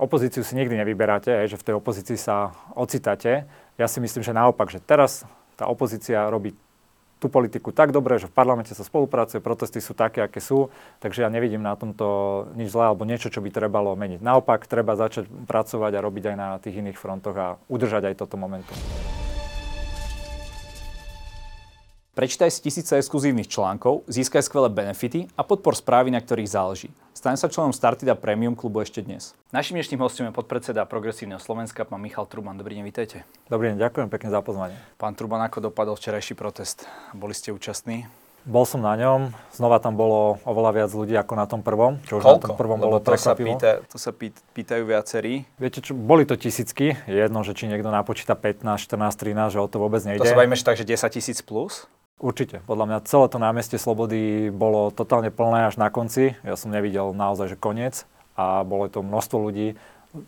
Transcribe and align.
opozíciu 0.00 0.40
si 0.40 0.56
nikdy 0.56 0.80
nevyberáte, 0.80 1.44
že 1.44 1.60
v 1.60 1.66
tej 1.68 1.74
opozícii 1.76 2.16
sa 2.16 2.56
ocitate. 2.72 3.44
Ja 3.76 3.86
si 3.86 4.00
myslím, 4.00 4.24
že 4.24 4.32
naopak, 4.32 4.72
že 4.72 4.80
teraz 4.80 5.28
tá 5.60 5.68
opozícia 5.68 6.24
robí 6.32 6.56
tú 7.20 7.28
politiku 7.28 7.68
tak 7.68 7.92
dobre, 7.92 8.16
že 8.16 8.32
v 8.32 8.34
parlamente 8.34 8.72
sa 8.72 8.80
spolupracuje, 8.80 9.44
protesty 9.44 9.84
sú 9.84 9.92
také, 9.92 10.24
aké 10.24 10.40
sú, 10.40 10.72
takže 11.04 11.20
ja 11.20 11.28
nevidím 11.28 11.60
na 11.60 11.76
tomto 11.76 12.48
nič 12.56 12.72
zlé 12.72 12.88
alebo 12.88 13.04
niečo, 13.04 13.28
čo 13.28 13.44
by 13.44 13.52
trebalo 13.52 13.92
meniť. 13.92 14.24
Naopak, 14.24 14.64
treba 14.64 14.96
začať 14.96 15.28
pracovať 15.28 15.92
a 16.00 16.00
robiť 16.00 16.32
aj 16.32 16.36
na 16.40 16.56
tých 16.56 16.80
iných 16.80 16.96
frontoch 16.96 17.36
a 17.36 17.60
udržať 17.68 18.08
aj 18.08 18.24
toto 18.24 18.40
momentum. 18.40 18.80
Prečítaj 22.10 22.50
si 22.50 22.66
tisíce 22.66 22.98
exkluzívnych 22.98 23.46
článkov, 23.46 24.02
získaj 24.10 24.42
skvelé 24.42 24.66
benefity 24.66 25.30
a 25.38 25.46
podpor 25.46 25.78
správy, 25.78 26.10
na 26.10 26.18
ktorých 26.18 26.50
záleží. 26.50 26.90
Staň 27.14 27.38
sa 27.38 27.46
členom 27.46 27.70
Startida 27.70 28.18
Premium 28.18 28.58
klubu 28.58 28.82
ešte 28.82 28.98
dnes. 28.98 29.38
Našim 29.54 29.78
dnešným 29.78 30.02
hostom 30.02 30.26
je 30.26 30.34
podpredseda 30.34 30.82
Progresívneho 30.90 31.38
Slovenska, 31.38 31.86
pán 31.86 32.02
Michal 32.02 32.26
Truban. 32.26 32.58
Dobrý 32.58 32.82
deň, 32.82 32.84
vítajte. 32.90 33.22
Dobrý 33.46 33.70
deň, 33.70 33.78
ďakujem 33.78 34.08
pekne 34.10 34.26
za 34.34 34.42
pozvanie. 34.42 34.74
Pán 34.98 35.14
Truban, 35.14 35.38
ako 35.38 35.70
dopadol 35.70 35.94
včerajší 35.94 36.34
protest? 36.34 36.82
Boli 37.14 37.30
ste 37.30 37.54
účastní? 37.54 38.10
Bol 38.42 38.66
som 38.66 38.82
na 38.82 38.98
ňom, 38.98 39.30
znova 39.54 39.78
tam 39.78 39.94
bolo 39.94 40.42
oveľa 40.42 40.82
viac 40.82 40.90
ľudí 40.90 41.14
ako 41.14 41.34
na 41.38 41.46
tom 41.46 41.62
prvom, 41.62 42.02
čo 42.10 42.18
už 42.18 42.26
Koľko? 42.26 42.34
na 42.34 42.42
tom 42.42 42.56
prvom 42.58 42.78
Lebo 42.82 42.86
bolo 42.90 42.98
to 42.98 43.14
sa, 43.20 43.38
pýta, 43.38 43.86
to 43.86 44.02
sa 44.02 44.10
pýtajú 44.56 44.82
viacerí. 44.82 45.46
Viete 45.60 45.78
čo, 45.78 45.94
boli 45.94 46.26
to 46.26 46.34
tisícky, 46.34 46.98
jedno, 47.06 47.46
že 47.46 47.54
či 47.54 47.70
niekto 47.70 47.92
napočíta 47.92 48.34
15, 48.34 48.82
14, 48.82 49.14
13, 49.14 49.54
že 49.54 49.58
o 49.62 49.68
to 49.70 49.78
vôbec 49.78 50.02
nejde. 50.02 50.24
To 50.24 50.26
sa 50.26 50.40
bavíme, 50.40 50.58
že 50.58 50.66
tak, 50.66 50.74
že 50.74 50.88
10 50.88 51.06
tisíc 51.14 51.38
plus? 51.44 51.86
Určite. 52.20 52.60
Podľa 52.68 52.84
mňa 52.84 52.98
celé 53.08 53.26
to 53.32 53.38
námestie 53.40 53.80
Slobody 53.80 54.52
bolo 54.52 54.92
totálne 54.92 55.32
plné 55.32 55.72
až 55.72 55.80
na 55.80 55.88
konci. 55.88 56.36
Ja 56.44 56.52
som 56.52 56.68
nevidel 56.68 57.16
naozaj, 57.16 57.56
že 57.56 57.56
koniec. 57.56 58.04
A 58.36 58.60
bolo 58.60 58.92
to 58.92 59.00
množstvo 59.00 59.36
ľudí, 59.40 59.80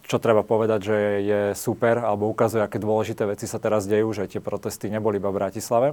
čo 0.08 0.16
treba 0.16 0.40
povedať, 0.40 0.80
že 0.88 0.96
je 1.20 1.40
super, 1.52 2.00
alebo 2.00 2.32
ukazuje, 2.32 2.64
aké 2.64 2.80
dôležité 2.80 3.28
veci 3.28 3.44
sa 3.44 3.60
teraz 3.60 3.84
dejú, 3.84 4.08
že 4.16 4.24
tie 4.24 4.40
protesty 4.40 4.88
neboli 4.88 5.20
iba 5.20 5.28
v 5.28 5.38
Bratislave, 5.42 5.88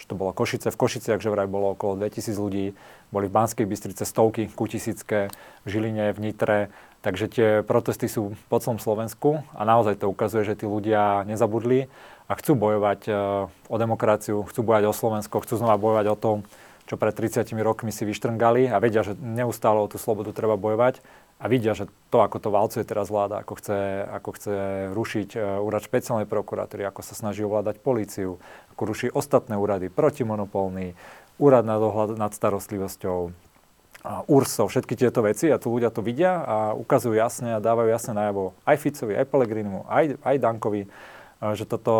že 0.00 0.08
to 0.08 0.16
bolo 0.16 0.32
Košice. 0.32 0.72
V 0.72 0.80
Košiciach, 0.80 1.20
že 1.20 1.28
vraj 1.28 1.50
bolo 1.50 1.76
okolo 1.76 2.00
2000 2.00 2.40
ľudí, 2.40 2.72
boli 3.12 3.26
v 3.28 3.34
Banskej 3.36 3.68
Bystrice 3.68 4.08
stovky, 4.08 4.48
kutisícké, 4.48 5.28
v 5.62 5.68
Žiline, 5.68 6.14
v 6.16 6.18
Nitre. 6.24 6.58
Takže 7.04 7.24
tie 7.28 7.48
protesty 7.60 8.08
sú 8.08 8.32
po 8.48 8.56
celom 8.64 8.80
Slovensku 8.80 9.44
a 9.52 9.60
naozaj 9.68 10.00
to 10.00 10.08
ukazuje, 10.08 10.48
že 10.48 10.56
tí 10.56 10.64
ľudia 10.64 11.28
nezabudli 11.28 11.92
a 12.24 12.32
chcú 12.40 12.56
bojovať 12.56 13.00
e, 13.06 13.12
o 13.48 13.76
demokraciu, 13.76 14.44
chcú 14.48 14.60
bojovať 14.64 14.84
o 14.88 14.96
Slovensko, 14.96 15.44
chcú 15.44 15.60
znova 15.60 15.76
bojovať 15.76 16.06
o 16.08 16.16
tom, 16.16 16.38
čo 16.84 17.00
pred 17.00 17.16
30 17.16 17.48
rokmi 17.64 17.92
si 17.92 18.04
vyštrngali 18.04 18.68
a 18.68 18.76
vedia, 18.80 19.04
že 19.04 19.16
neustále 19.16 19.80
o 19.80 19.88
tú 19.88 19.96
slobodu 19.96 20.32
treba 20.36 20.56
bojovať 20.60 21.00
a 21.40 21.44
vidia, 21.48 21.76
že 21.76 21.88
to, 22.08 22.24
ako 22.24 22.40
to 22.40 22.48
valcuje 22.48 22.84
teraz 22.84 23.08
vláda, 23.12 23.40
ako 23.40 23.60
chce, 23.60 23.78
ako 24.08 24.30
chce 24.36 24.54
rušiť 24.92 25.28
e, 25.36 25.38
úrad 25.60 25.84
špeciálnej 25.84 26.28
prokuratúry, 26.28 26.84
ako 26.88 27.00
sa 27.04 27.12
snaží 27.16 27.44
ovládať 27.44 27.80
políciu, 27.84 28.40
ako 28.76 28.82
ruší 28.88 29.08
ostatné 29.12 29.60
úrady, 29.60 29.92
protimonopolný, 29.92 30.96
úrad 31.36 31.68
na 31.68 31.76
dohľad 31.76 32.16
nad 32.16 32.32
starostlivosťou, 32.32 33.34
URSO, 34.04 34.68
všetky 34.68 35.00
tieto 35.00 35.24
veci 35.24 35.48
a 35.48 35.56
tu 35.56 35.72
ľudia 35.72 35.88
to 35.88 36.04
vidia 36.04 36.44
a 36.44 36.56
ukazujú 36.76 37.16
jasne 37.16 37.56
a 37.56 37.64
dávajú 37.64 37.88
jasne 37.88 38.12
najavo 38.12 38.52
aj 38.68 38.76
Ficovi, 38.76 39.16
aj 39.16 39.24
Pelegrinimu, 39.32 39.88
aj, 39.88 40.20
aj 40.20 40.36
Dankovi, 40.44 40.92
že 41.52 41.68
toto 41.68 41.92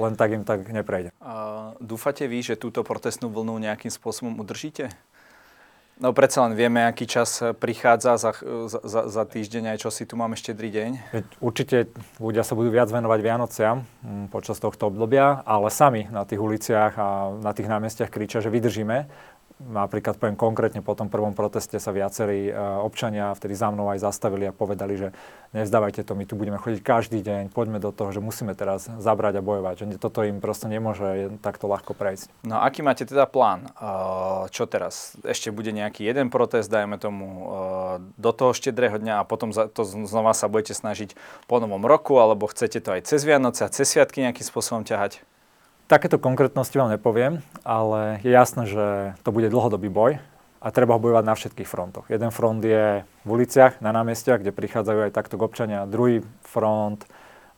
len 0.00 0.16
tak 0.16 0.32
im 0.32 0.48
tak 0.48 0.64
neprejde. 0.72 1.12
A 1.20 1.76
dúfate 1.84 2.24
vy, 2.24 2.40
že 2.40 2.56
túto 2.56 2.80
protestnú 2.80 3.28
vlnu 3.28 3.60
nejakým 3.60 3.92
spôsobom 3.92 4.40
udržíte? 4.40 4.88
No 5.98 6.14
predsa 6.14 6.46
len 6.46 6.54
vieme, 6.54 6.86
aký 6.86 7.10
čas 7.10 7.42
prichádza 7.58 8.14
za, 8.22 8.30
za, 8.70 9.00
za 9.10 9.22
týždeň, 9.26 9.74
aj 9.74 9.78
čo 9.82 9.90
si 9.90 10.06
tu 10.06 10.14
máme 10.14 10.38
štedrý 10.38 10.70
deň. 10.70 10.90
Určite 11.42 11.90
ľudia 12.22 12.46
sa 12.46 12.54
budú 12.54 12.70
viac 12.70 12.86
venovať 12.86 13.18
Vianociam 13.18 13.82
mm, 13.82 14.30
počas 14.30 14.62
tohto 14.62 14.94
obdobia, 14.94 15.42
ale 15.42 15.74
sami 15.74 16.06
na 16.06 16.22
tých 16.22 16.38
uliciach 16.38 16.94
a 16.94 17.34
na 17.42 17.50
tých 17.50 17.66
námestiach 17.66 18.14
kričia, 18.14 18.38
že 18.38 18.46
vydržíme 18.46 19.10
Napríklad 19.58 20.22
poviem 20.22 20.38
konkrétne, 20.38 20.86
po 20.86 20.94
tom 20.94 21.10
prvom 21.10 21.34
proteste 21.34 21.82
sa 21.82 21.90
viacerí 21.90 22.46
e, 22.46 22.54
občania 22.78 23.34
vtedy 23.34 23.58
za 23.58 23.74
mnou 23.74 23.90
aj 23.90 24.06
zastavili 24.06 24.46
a 24.46 24.54
povedali, 24.54 24.94
že 24.94 25.08
nevzdávajte 25.50 26.06
to, 26.06 26.14
my 26.14 26.22
tu 26.30 26.38
budeme 26.38 26.62
chodiť 26.62 26.78
každý 26.78 27.18
deň, 27.26 27.50
poďme 27.50 27.82
do 27.82 27.90
toho, 27.90 28.14
že 28.14 28.22
musíme 28.22 28.54
teraz 28.54 28.86
zabrať 28.86 29.42
a 29.42 29.42
bojovať, 29.42 29.74
že 29.82 29.84
toto 29.98 30.22
im 30.22 30.38
proste 30.38 30.70
nemôže 30.70 31.34
takto 31.42 31.66
ľahko 31.66 31.98
prejsť. 31.98 32.30
No 32.46 32.62
aký 32.62 32.86
máte 32.86 33.02
teda 33.02 33.26
plán? 33.26 33.66
E, 33.66 33.90
čo 34.54 34.70
teraz? 34.70 35.18
Ešte 35.26 35.50
bude 35.50 35.74
nejaký 35.74 36.06
jeden 36.06 36.30
protest, 36.30 36.70
dajme 36.70 36.94
tomu, 37.02 37.26
e, 37.26 37.44
do 38.14 38.30
toho 38.30 38.54
štedrého 38.54 39.02
dňa 39.02 39.26
a 39.26 39.26
potom 39.26 39.50
to 39.50 39.82
znova 39.82 40.38
sa 40.38 40.46
budete 40.46 40.78
snažiť 40.78 41.18
po 41.50 41.58
novom 41.58 41.82
roku, 41.82 42.14
alebo 42.22 42.46
chcete 42.46 42.78
to 42.78 42.94
aj 42.94 43.10
cez 43.10 43.26
Vianoce 43.26 43.66
a 43.66 43.72
cez 43.74 43.90
Sviatky 43.90 44.22
nejakým 44.22 44.46
spôsobom 44.46 44.86
ťahať? 44.86 45.18
Takéto 45.88 46.20
konkrétnosti 46.20 46.76
vám 46.76 46.92
nepoviem, 46.92 47.40
ale 47.64 48.20
je 48.20 48.28
jasné, 48.28 48.68
že 48.68 49.16
to 49.24 49.32
bude 49.32 49.48
dlhodobý 49.48 49.88
boj 49.88 50.20
a 50.60 50.68
treba 50.68 50.92
ho 50.92 51.00
bojovať 51.00 51.24
na 51.24 51.32
všetkých 51.32 51.64
frontoch. 51.64 52.04
Jeden 52.12 52.28
front 52.28 52.60
je 52.60 53.08
v 53.24 53.28
uliciach, 53.32 53.80
na 53.80 53.88
námestiach, 53.96 54.44
kde 54.44 54.52
prichádzajú 54.52 55.08
aj 55.08 55.16
takto 55.16 55.40
občania. 55.40 55.88
Druhý 55.88 56.20
front 56.44 57.08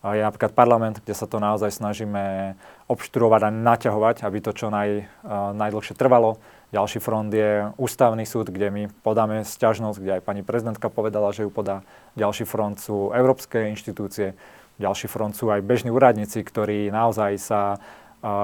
je 0.06 0.22
napríklad 0.22 0.54
parlament, 0.54 1.02
kde 1.02 1.10
sa 1.10 1.26
to 1.26 1.42
naozaj 1.42 1.74
snažíme 1.74 2.54
obštruovať 2.86 3.40
a 3.44 3.50
naťahovať, 3.50 4.22
aby 4.22 4.38
to 4.38 4.54
čo 4.54 4.70
naj, 4.70 5.10
najdlhšie 5.58 5.98
trvalo. 5.98 6.38
Ďalší 6.70 7.02
front 7.02 7.34
je 7.34 7.66
ústavný 7.82 8.22
súd, 8.22 8.54
kde 8.54 8.70
my 8.70 8.82
podáme 9.02 9.42
sťažnosť, 9.42 9.98
kde 9.98 10.12
aj 10.16 10.22
pani 10.22 10.46
prezidentka 10.46 10.86
povedala, 10.86 11.34
že 11.34 11.42
ju 11.42 11.50
podá. 11.50 11.82
Ďalší 12.14 12.46
front 12.46 12.78
sú 12.78 13.10
európske 13.10 13.74
inštitúcie. 13.74 14.38
Ďalší 14.78 15.10
front 15.10 15.34
sú 15.34 15.50
aj 15.50 15.66
bežní 15.66 15.90
úradníci, 15.90 16.46
ktorí 16.46 16.94
naozaj 16.94 17.42
sa 17.42 17.82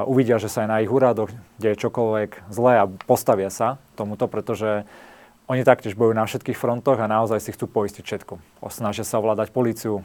uvidia, 0.08 0.40
že 0.40 0.48
sa 0.48 0.64
aj 0.64 0.68
na 0.68 0.80
ich 0.80 0.88
úradoch 0.88 1.28
deje 1.60 1.76
čokoľvek 1.76 2.48
zlé 2.48 2.72
a 2.80 2.88
postavia 2.88 3.52
sa 3.52 3.76
tomuto, 3.92 4.24
pretože 4.24 4.88
oni 5.46 5.62
taktiež 5.62 5.94
bojujú 5.94 6.16
na 6.16 6.26
všetkých 6.26 6.58
frontoch 6.58 6.98
a 6.98 7.06
naozaj 7.06 7.38
si 7.38 7.54
chcú 7.54 7.68
poistiť 7.70 8.02
všetko. 8.02 8.34
Snažia 8.72 9.04
sa 9.04 9.20
ovládať 9.22 9.54
políciu. 9.54 10.02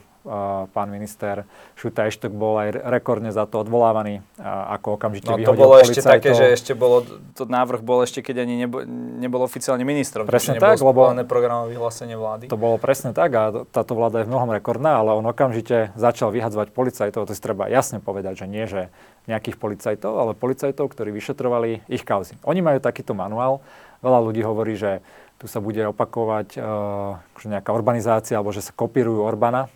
Pán 0.71 0.87
minister 0.93 1.49
Šuta 1.73 2.05
Eštok 2.05 2.29
bol 2.29 2.61
aj 2.61 2.77
rekordne 2.93 3.33
za 3.33 3.49
to 3.49 3.65
odvolávaný, 3.65 4.21
ako 4.37 5.01
okamžite 5.01 5.33
no, 5.33 5.41
to 5.41 5.57
bolo 5.57 5.81
ešte 5.81 6.05
také, 6.05 6.37
že 6.37 6.53
ešte 6.53 6.77
bolo, 6.77 7.01
to 7.33 7.49
návrh 7.49 7.81
bol 7.81 8.05
ešte, 8.05 8.21
keď 8.21 8.45
ani 8.45 8.69
nebo, 8.69 8.85
nebol 9.17 9.41
oficiálne 9.41 9.81
ministrom. 9.81 10.29
Presne 10.29 10.61
tak, 10.61 10.77
lebo 10.77 11.09
programové 11.25 11.73
vyhlásenie 11.73 12.13
vlády. 12.13 12.53
To 12.53 12.61
bolo 12.61 12.77
presne 12.77 13.17
tak 13.17 13.33
a 13.33 13.65
táto 13.65 13.97
vláda 13.97 14.21
je 14.21 14.29
v 14.29 14.31
mnohom 14.33 14.53
rekordná, 14.53 15.01
ale 15.01 15.17
on 15.17 15.25
okamžite 15.25 15.89
začal 15.97 16.29
vyhadzovať 16.29 16.69
policajtov, 16.69 17.25
to 17.25 17.33
si 17.33 17.41
treba 17.41 17.65
jasne 17.65 17.97
povedať, 17.97 18.45
že 18.45 18.47
nie, 18.47 18.69
že 18.69 18.93
nejakých 19.25 19.57
policajtov, 19.57 20.13
ale 20.17 20.37
policajtov, 20.37 20.85
ktorí 20.85 21.09
vyšetrovali 21.13 21.85
ich 21.89 22.05
kauzy. 22.05 22.37
Oni 22.45 22.61
majú 22.61 22.77
takýto 22.81 23.13
manuál. 23.13 23.61
Veľa 24.01 24.19
ľudí 24.21 24.41
hovorí, 24.41 24.73
že 24.73 25.01
tu 25.37 25.49
sa 25.49 25.57
bude 25.57 25.81
opakovať 25.89 26.57
uh, 26.57 27.17
nejaká 27.41 27.73
urbanizácia 27.73 28.37
alebo 28.37 28.53
že 28.53 28.61
sa 28.61 28.73
kopírujú 28.73 29.25
Orbana. 29.25 29.69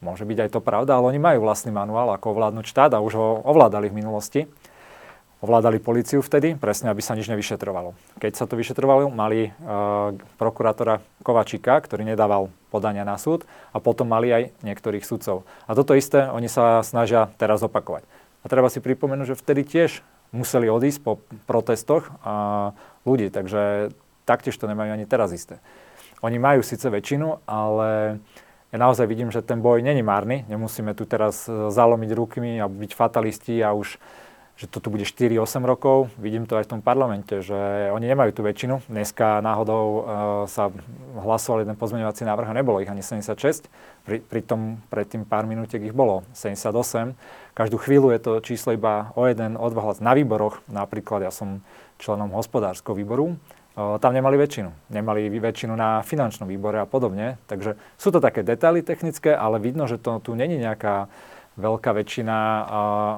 Môže 0.00 0.24
byť 0.24 0.48
aj 0.48 0.50
to 0.56 0.60
pravda, 0.64 0.96
ale 0.96 1.12
oni 1.12 1.20
majú 1.20 1.44
vlastný 1.44 1.76
manuál, 1.76 2.08
ako 2.16 2.32
ovládnuť 2.32 2.64
štát 2.64 2.96
a 2.96 3.04
už 3.04 3.12
ho 3.20 3.28
ovládali 3.44 3.92
v 3.92 4.00
minulosti. 4.00 4.40
Ovládali 5.40 5.80
policiu 5.80 6.20
vtedy, 6.20 6.52
presne 6.52 6.92
aby 6.92 7.00
sa 7.00 7.16
nič 7.16 7.24
nevyšetrovalo. 7.28 7.96
Keď 8.20 8.32
sa 8.36 8.44
to 8.44 8.60
vyšetrovalo, 8.60 9.08
mali 9.08 9.48
uh, 9.48 10.12
prokurátora 10.36 11.00
Kovačika, 11.24 11.80
ktorý 11.80 12.04
nedával 12.04 12.52
podania 12.68 13.08
na 13.08 13.16
súd 13.16 13.48
a 13.72 13.80
potom 13.80 14.04
mali 14.08 14.28
aj 14.28 14.42
niektorých 14.60 15.04
sudcov. 15.04 15.48
A 15.64 15.72
toto 15.72 15.96
isté 15.96 16.28
oni 16.28 16.48
sa 16.48 16.84
snažia 16.84 17.32
teraz 17.40 17.64
opakovať. 17.64 18.04
A 18.40 18.52
treba 18.52 18.68
si 18.68 18.84
pripomenúť, 18.84 19.32
že 19.32 19.40
vtedy 19.40 19.64
tiež 19.64 20.04
museli 20.32 20.68
odísť 20.68 21.00
po 21.00 21.24
protestoch 21.48 22.08
a 22.20 22.72
ľudí, 23.08 23.32
takže 23.32 23.92
taktiež 24.28 24.56
to 24.60 24.68
nemajú 24.68 24.92
ani 24.92 25.08
teraz 25.08 25.32
isté. 25.32 25.60
Oni 26.20 26.36
majú 26.36 26.60
síce 26.60 26.84
väčšinu, 26.84 27.48
ale 27.48 28.20
ja 28.70 28.78
naozaj 28.78 29.06
vidím, 29.10 29.34
že 29.34 29.42
ten 29.42 29.58
boj 29.58 29.82
není 29.82 30.02
márny. 30.02 30.46
Nemusíme 30.46 30.94
tu 30.94 31.02
teraz 31.02 31.50
e, 31.50 31.74
zalomiť 31.74 32.10
rukmi 32.14 32.62
a 32.62 32.70
byť 32.70 32.90
fatalisti 32.94 33.58
a 33.66 33.74
už 33.74 33.98
že 34.60 34.68
to 34.68 34.76
tu 34.76 34.92
bude 34.92 35.08
4-8 35.08 35.40
rokov. 35.64 36.12
Vidím 36.20 36.44
to 36.44 36.60
aj 36.60 36.68
v 36.68 36.72
tom 36.76 36.80
parlamente, 36.84 37.40
že 37.40 37.88
oni 37.96 38.04
nemajú 38.12 38.36
tú 38.36 38.44
väčšinu. 38.44 38.84
Dneska 38.92 39.40
náhodou 39.40 39.84
uh, 39.88 40.02
sa 40.44 40.68
hlasoval 41.16 41.64
jeden 41.64 41.80
pozmeňovací 41.80 42.28
návrh 42.28 42.52
a 42.52 42.58
nebolo 42.60 42.84
ich 42.84 42.92
ani 42.92 43.00
76. 43.00 43.72
Pri, 44.04 44.40
tom 44.44 44.84
pred 44.92 45.08
tým 45.08 45.24
pár 45.24 45.48
minútiek 45.48 45.80
ich 45.80 45.96
bolo 45.96 46.28
78. 46.36 47.16
Každú 47.56 47.80
chvíľu 47.80 48.12
je 48.12 48.20
to 48.20 48.32
číslo 48.44 48.76
iba 48.76 49.16
o 49.16 49.24
jeden, 49.24 49.56
o 49.56 49.64
dva 49.72 49.80
hlas. 49.80 50.04
Na 50.04 50.12
výboroch, 50.12 50.60
napríklad 50.68 51.24
ja 51.24 51.32
som 51.32 51.64
členom 51.96 52.28
hospodárskeho 52.36 52.92
výboru, 52.92 53.40
tam 54.00 54.12
nemali 54.12 54.36
väčšinu. 54.36 54.70
Nemali 54.90 55.30
väčšinu 55.30 55.72
na 55.76 56.02
finančnom 56.02 56.48
výbore 56.48 56.82
a 56.82 56.86
podobne. 56.88 57.38
Takže 57.46 57.78
sú 57.96 58.08
to 58.10 58.18
také 58.18 58.42
detaily 58.42 58.82
technické, 58.82 59.32
ale 59.32 59.62
vidno, 59.62 59.86
že 59.86 60.00
to 60.00 60.18
tu 60.20 60.34
není 60.34 60.58
nejaká 60.58 61.06
veľká 61.60 61.92
väčšina 61.92 62.36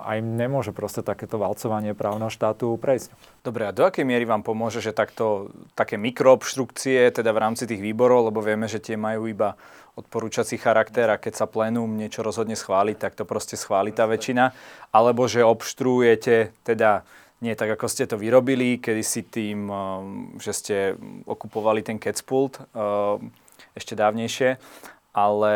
a, 0.02 0.12
im 0.18 0.34
nemôže 0.34 0.74
proste 0.74 1.04
takéto 1.04 1.38
valcovanie 1.38 1.94
právneho 1.94 2.32
štátu 2.32 2.74
prejsť. 2.80 3.14
Dobre, 3.46 3.70
a 3.70 3.76
do 3.76 3.86
akej 3.86 4.02
miery 4.02 4.26
vám 4.26 4.42
pomôže, 4.42 4.82
že 4.82 4.90
takto, 4.90 5.54
také 5.78 5.94
mikroobštrukcie, 6.00 7.12
teda 7.14 7.30
v 7.30 7.42
rámci 7.42 7.70
tých 7.70 7.78
výborov, 7.78 8.32
lebo 8.32 8.42
vieme, 8.42 8.66
že 8.66 8.82
tie 8.82 8.98
majú 8.98 9.30
iba 9.30 9.54
odporúčací 9.94 10.56
charakter 10.56 11.06
a 11.12 11.20
keď 11.20 11.44
sa 11.44 11.46
plénum 11.46 11.86
niečo 11.86 12.24
rozhodne 12.24 12.56
schváliť, 12.56 12.96
tak 12.96 13.12
to 13.12 13.28
proste 13.28 13.60
schváli 13.60 13.92
tá 13.92 14.08
väčšina, 14.08 14.56
alebo 14.88 15.28
že 15.28 15.44
obštruujete 15.44 16.64
teda 16.64 17.04
nie 17.42 17.58
tak, 17.58 17.74
ako 17.74 17.90
ste 17.90 18.06
to 18.06 18.14
vyrobili, 18.14 18.78
kedy 18.78 19.02
si 19.02 19.26
tým, 19.26 19.66
um, 19.66 19.74
že 20.38 20.52
ste 20.54 20.76
okupovali 21.26 21.82
ten 21.82 21.98
Catspult 21.98 22.62
um, 22.72 23.34
ešte 23.74 23.98
dávnejšie, 23.98 24.62
ale 25.10 25.54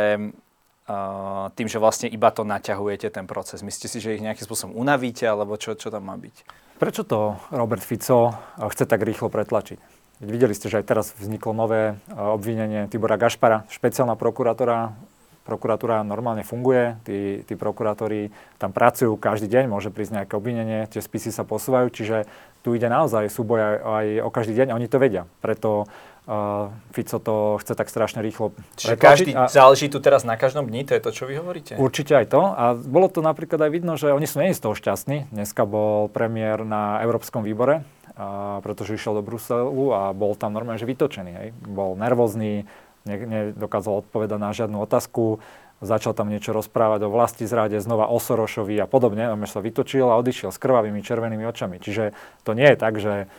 uh, 0.90 1.46
tým, 1.54 1.70
že 1.70 1.78
vlastne 1.78 2.10
iba 2.10 2.34
to 2.34 2.42
naťahujete 2.42 3.08
ten 3.14 3.30
proces. 3.30 3.62
Myslíte 3.62 3.86
si, 3.86 3.98
že 4.02 4.18
ich 4.18 4.24
nejakým 4.26 4.42
spôsobom 4.42 4.74
unavíte, 4.74 5.24
alebo 5.30 5.54
čo, 5.54 5.78
čo 5.78 5.94
tam 5.94 6.10
má 6.10 6.18
byť? 6.18 6.66
Prečo 6.76 7.08
to 7.08 7.40
Robert 7.54 7.80
Fico 7.80 8.34
chce 8.58 8.84
tak 8.84 9.00
rýchlo 9.06 9.30
pretlačiť? 9.30 9.78
Videli 10.20 10.56
ste, 10.56 10.72
že 10.72 10.80
aj 10.80 10.88
teraz 10.88 11.06
vzniklo 11.16 11.52
nové 11.52 12.00
obvinenie 12.12 12.88
Tibora 12.88 13.20
Gašpara, 13.20 13.68
špeciálna 13.68 14.16
prokurátora. 14.16 14.96
Prokuratúra 15.46 16.02
normálne 16.02 16.42
funguje, 16.42 16.98
tí, 17.06 17.46
tí 17.46 17.54
prokurátori 17.54 18.34
tam 18.58 18.74
pracujú 18.74 19.14
každý 19.14 19.46
deň, 19.46 19.70
môže 19.70 19.94
prísť 19.94 20.22
nejaké 20.22 20.34
obvinenie, 20.34 20.90
tie 20.90 20.98
spisy 20.98 21.30
sa 21.30 21.46
posúvajú, 21.46 21.86
čiže 21.94 22.26
tu 22.66 22.74
ide 22.74 22.90
naozaj 22.90 23.30
súboj 23.30 23.62
aj, 23.62 23.76
aj 23.78 24.06
o 24.26 24.30
každý 24.34 24.58
deň, 24.58 24.74
oni 24.74 24.90
to 24.90 24.98
vedia. 24.98 25.22
Preto 25.38 25.86
uh, 26.26 26.74
Fico 26.90 27.22
to 27.22 27.62
chce 27.62 27.78
tak 27.78 27.86
strašne 27.86 28.26
rýchlo 28.26 28.50
Čiže 28.74 28.98
každý, 28.98 29.30
a, 29.38 29.46
záleží 29.46 29.86
tu 29.86 30.02
teraz 30.02 30.26
na 30.26 30.34
každom 30.34 30.66
dni, 30.66 30.82
to 30.82 30.98
je 30.98 31.02
to, 31.06 31.10
čo 31.14 31.24
vy 31.30 31.38
hovoríte? 31.38 31.78
Určite 31.78 32.18
aj 32.18 32.26
to. 32.26 32.42
A 32.42 32.74
bolo 32.74 33.06
to 33.06 33.22
napríklad 33.22 33.62
aj 33.62 33.70
vidno, 33.70 33.94
že 33.94 34.10
oni 34.10 34.26
sú 34.26 34.42
nie 34.42 34.50
z 34.50 34.66
toho 34.66 34.74
šťastní. 34.74 35.30
Dneska 35.30 35.62
bol 35.62 36.10
premiér 36.10 36.66
na 36.66 36.98
Európskom 37.06 37.46
výbore 37.46 37.86
a, 38.18 38.58
pretože 38.66 38.98
išiel 38.98 39.14
do 39.14 39.22
Bruselu 39.22 39.94
a 39.94 40.10
bol 40.10 40.34
tam 40.34 40.50
normálne, 40.50 40.82
že 40.82 40.90
vytočený. 40.90 41.32
Hej. 41.38 41.48
Bol 41.70 41.94
nervózny, 41.94 42.66
ne, 42.66 42.85
nedokázal 43.06 44.04
odpovedať 44.04 44.38
na 44.38 44.50
žiadnu 44.50 44.82
otázku, 44.82 45.38
začal 45.80 46.12
tam 46.16 46.32
niečo 46.32 46.50
rozprávať 46.56 47.06
o 47.06 47.12
vlasti 47.12 47.44
zrade, 47.46 47.78
znova 47.78 48.10
o 48.10 48.18
Sorošovi 48.18 48.80
a 48.80 48.90
podobne, 48.90 49.30
a 49.30 49.36
sa 49.46 49.60
vytočil 49.62 50.08
a 50.08 50.18
odišiel 50.18 50.50
s 50.50 50.58
krvavými 50.58 51.00
červenými 51.04 51.44
očami. 51.46 51.78
Čiže 51.78 52.16
to 52.42 52.56
nie 52.56 52.66
je 52.72 52.76
tak, 52.76 52.98
že 52.98 53.30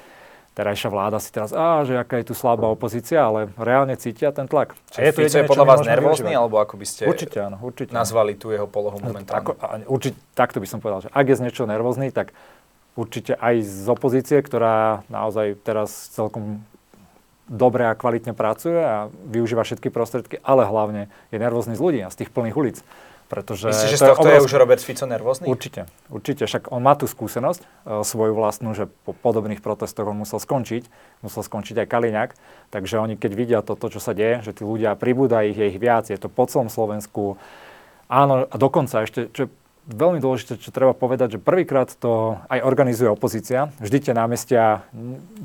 terajšia 0.57 0.89
vláda 0.89 1.21
si 1.21 1.29
teraz, 1.29 1.53
á, 1.53 1.85
že 1.85 2.01
aká 2.01 2.17
je 2.17 2.33
tu 2.33 2.33
slabá 2.33 2.65
opozícia, 2.65 3.21
ale 3.21 3.53
reálne 3.61 3.93
cítia 3.93 4.33
ten 4.33 4.49
tlak. 4.49 4.73
Čiže 4.89 5.01
je 5.05 5.13
to 5.13 5.19
Fico 5.21 5.37
je 5.37 5.45
podľa 5.45 5.65
vás 5.69 5.79
nervózny, 5.85 6.33
alebo 6.33 6.57
ako 6.57 6.81
by 6.81 6.85
ste 6.89 7.05
určite, 7.05 7.37
áno, 7.37 7.61
určite. 7.61 7.93
nazvali 7.93 8.33
tú 8.33 8.49
jeho 8.49 8.65
polohu 8.65 8.97
momentálne? 8.97 9.37
Ako, 9.45 9.53
určite, 9.85 10.17
takto 10.33 10.57
by 10.57 10.65
som 10.65 10.81
povedal, 10.81 11.05
že 11.05 11.09
ak 11.13 11.25
je 11.29 11.35
z 11.37 11.41
niečo 11.45 11.69
nervózny, 11.69 12.09
tak 12.09 12.33
určite 12.97 13.37
aj 13.37 13.61
z 13.61 13.85
opozície, 13.85 14.41
ktorá 14.41 15.05
naozaj 15.13 15.61
teraz 15.61 15.93
celkom 16.17 16.65
dobre 17.47 17.87
a 17.87 17.95
kvalitne 17.95 18.35
pracuje 18.35 18.77
a 18.77 19.07
využíva 19.11 19.63
všetky 19.63 19.89
prostriedky, 19.89 20.37
ale 20.43 20.67
hlavne 20.67 21.07
je 21.31 21.37
nervózny 21.39 21.73
z 21.73 21.81
ľudí 21.81 21.99
a 22.03 22.11
z 22.11 22.23
tých 22.23 22.29
plných 22.31 22.55
ulic. 22.55 22.79
Pretože 23.27 23.75
Myslíte, 23.75 23.91
že 23.91 23.99
z 23.99 24.07
tohto 24.07 24.27
je, 24.31 24.39
je 24.39 24.45
už 24.47 24.53
Robert 24.55 24.79
Fico 24.79 25.03
nervózny? 25.03 25.51
Určite, 25.51 25.91
určite. 26.07 26.47
Však 26.47 26.71
on 26.71 26.79
má 26.79 26.95
tú 26.95 27.11
skúsenosť, 27.11 27.59
e, 27.59 27.67
svoju 28.07 28.31
vlastnú, 28.31 28.71
že 28.71 28.87
po 29.03 29.11
podobných 29.11 29.59
protestoch 29.59 30.07
on 30.07 30.23
musel 30.23 30.39
skončiť. 30.39 30.87
Musel 31.27 31.43
skončiť 31.43 31.83
aj 31.83 31.87
Kaliňák. 31.91 32.29
Takže 32.71 33.03
oni 33.03 33.19
keď 33.19 33.31
vidia 33.35 33.59
toto, 33.59 33.91
čo 33.91 33.99
sa 33.99 34.15
deje, 34.15 34.47
že 34.47 34.55
tí 34.55 34.63
ľudia 34.63 34.95
pribúda 34.95 35.43
ich, 35.43 35.59
je 35.59 35.67
ich 35.67 35.75
viac, 35.75 36.07
je 36.07 36.15
to 36.15 36.31
po 36.31 36.47
celom 36.47 36.71
Slovensku. 36.71 37.35
Áno, 38.07 38.47
a 38.47 38.55
dokonca 38.55 39.03
ešte, 39.03 39.27
čo 39.35 39.51
veľmi 39.87 40.19
dôležité, 40.19 40.59
čo 40.59 40.75
treba 40.75 40.91
povedať, 40.91 41.39
že 41.39 41.39
prvýkrát 41.39 41.87
to 41.95 42.35
aj 42.51 42.59
organizuje 42.59 43.07
opozícia. 43.07 43.71
Vždy 43.79 44.11
tie 44.11 44.13
námestia... 44.13 44.83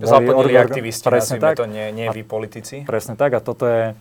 Zaplnili 0.02 0.58
aktivisti, 0.58 1.06
presne 1.06 1.38
tak. 1.38 1.54
to, 1.56 1.70
nie, 1.70 1.94
nie 1.94 2.10
vy 2.10 2.26
politici. 2.26 2.82
Presne 2.82 3.14
tak 3.14 3.38
a 3.38 3.40
toto 3.40 3.70
je... 3.70 3.94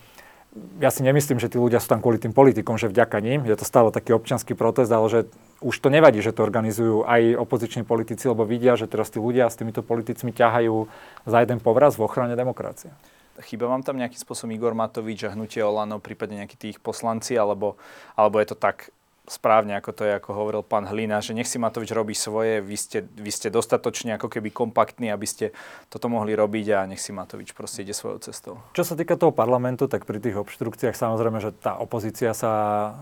Ja 0.84 0.92
si 0.92 1.00
nemyslím, 1.00 1.40
že 1.40 1.48
tí 1.48 1.56
ľudia 1.56 1.80
sú 1.80 1.88
tam 1.88 2.04
kvôli 2.04 2.20
tým 2.20 2.36
politikom, 2.36 2.76
že 2.76 2.84
vďaka 2.92 3.24
ním. 3.24 3.48
Je 3.48 3.56
to 3.56 3.64
stále 3.64 3.88
taký 3.88 4.12
občianský 4.12 4.52
protest, 4.52 4.92
ale 4.92 5.08
že 5.08 5.20
už 5.64 5.80
to 5.80 5.88
nevadí, 5.88 6.20
že 6.20 6.36
to 6.36 6.44
organizujú 6.44 7.08
aj 7.08 7.40
opoziční 7.40 7.88
politici, 7.88 8.28
lebo 8.28 8.44
vidia, 8.44 8.76
že 8.76 8.84
teraz 8.84 9.08
tí 9.08 9.16
ľudia 9.16 9.48
s 9.48 9.56
týmito 9.56 9.80
politicmi 9.80 10.28
ťahajú 10.28 10.90
za 11.24 11.38
jeden 11.40 11.56
povraz 11.56 11.96
v 11.96 12.04
ochrane 12.04 12.36
demokracie. 12.36 12.92
Chýba 13.40 13.64
vám 13.64 13.80
tam 13.80 13.96
nejaký 13.96 14.20
spôsob 14.20 14.52
Igor 14.52 14.76
Matovič 14.76 15.24
a 15.24 15.32
hnutie 15.32 15.64
Olano, 15.64 15.96
prípadne 15.96 16.44
nejakí 16.44 16.60
tých 16.60 16.84
poslanci, 16.84 17.32
alebo, 17.32 17.80
alebo 18.12 18.36
je 18.36 18.52
to 18.52 18.56
tak 18.60 18.92
správne, 19.22 19.78
ako 19.78 19.90
to 19.94 20.02
je, 20.02 20.18
ako 20.18 20.30
hovoril 20.34 20.62
pán 20.66 20.82
Hlina, 20.90 21.22
že 21.22 21.30
nech 21.30 21.46
si 21.46 21.54
Matovič 21.54 21.94
robí 21.94 22.10
svoje, 22.10 22.58
vy 22.58 22.74
ste, 22.74 23.06
vy 23.06 23.30
ste 23.30 23.54
dostatočne 23.54 24.18
ako 24.18 24.26
keby 24.26 24.50
kompaktní, 24.50 25.14
aby 25.14 25.26
ste 25.30 25.54
toto 25.86 26.10
mohli 26.10 26.34
robiť 26.34 26.66
a 26.74 26.78
nech 26.90 26.98
si 26.98 27.14
Matovič 27.14 27.54
proste 27.54 27.86
ide 27.86 27.94
svojou 27.94 28.18
cestou. 28.18 28.54
Čo 28.74 28.82
sa 28.82 28.98
týka 28.98 29.14
toho 29.14 29.30
parlamentu, 29.30 29.86
tak 29.86 30.10
pri 30.10 30.18
tých 30.18 30.34
obštrukciách 30.34 30.98
samozrejme, 30.98 31.38
že 31.38 31.54
tá 31.54 31.78
opozícia 31.78 32.34
sa, 32.34 32.54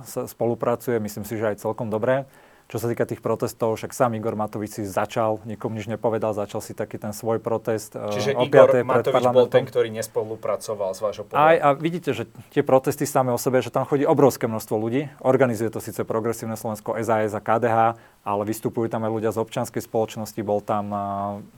sa 0.04 0.28
spolupracuje, 0.28 1.00
myslím 1.00 1.24
si, 1.24 1.40
že 1.40 1.56
aj 1.56 1.64
celkom 1.64 1.88
dobre. 1.88 2.28
Čo 2.70 2.78
sa 2.78 2.86
týka 2.86 3.02
tých 3.02 3.18
protestov, 3.18 3.74
však 3.74 3.90
sám 3.90 4.14
Igor 4.14 4.38
Matovič 4.38 4.78
si 4.78 4.82
začal, 4.86 5.42
nikomu 5.42 5.74
nič 5.74 5.90
nepovedal, 5.90 6.38
začal 6.38 6.62
si 6.62 6.70
taký 6.70 7.02
ten 7.02 7.10
svoj 7.10 7.42
protest. 7.42 7.98
Eh, 7.98 8.14
Čiže 8.14 8.38
Igor 8.46 8.70
Matovič 8.86 9.26
bol 9.34 9.50
ten, 9.50 9.66
ktorý 9.66 9.90
nespolupracoval 9.90 10.94
s 10.94 11.02
vášho 11.02 11.26
pohľadu. 11.26 11.42
Aj, 11.42 11.56
a 11.58 11.68
vidíte, 11.74 12.14
že 12.14 12.30
tie 12.54 12.62
protesty 12.62 13.10
samé 13.10 13.34
o 13.34 13.40
sebe, 13.42 13.58
že 13.58 13.74
tam 13.74 13.90
chodí 13.90 14.06
obrovské 14.06 14.46
množstvo 14.46 14.78
ľudí. 14.78 15.10
Organizuje 15.18 15.66
to 15.66 15.82
síce 15.82 16.06
Progresívne 16.06 16.54
Slovensko, 16.54 16.94
SAS 17.02 17.34
a 17.34 17.42
KDH, 17.42 17.98
ale 18.22 18.42
vystupujú 18.46 18.86
tam 18.86 19.02
aj 19.02 19.18
ľudia 19.18 19.30
z 19.34 19.42
občianskej 19.42 19.82
spoločnosti. 19.82 20.38
Bol 20.46 20.62
tam 20.62 20.94
eh, 20.94 21.00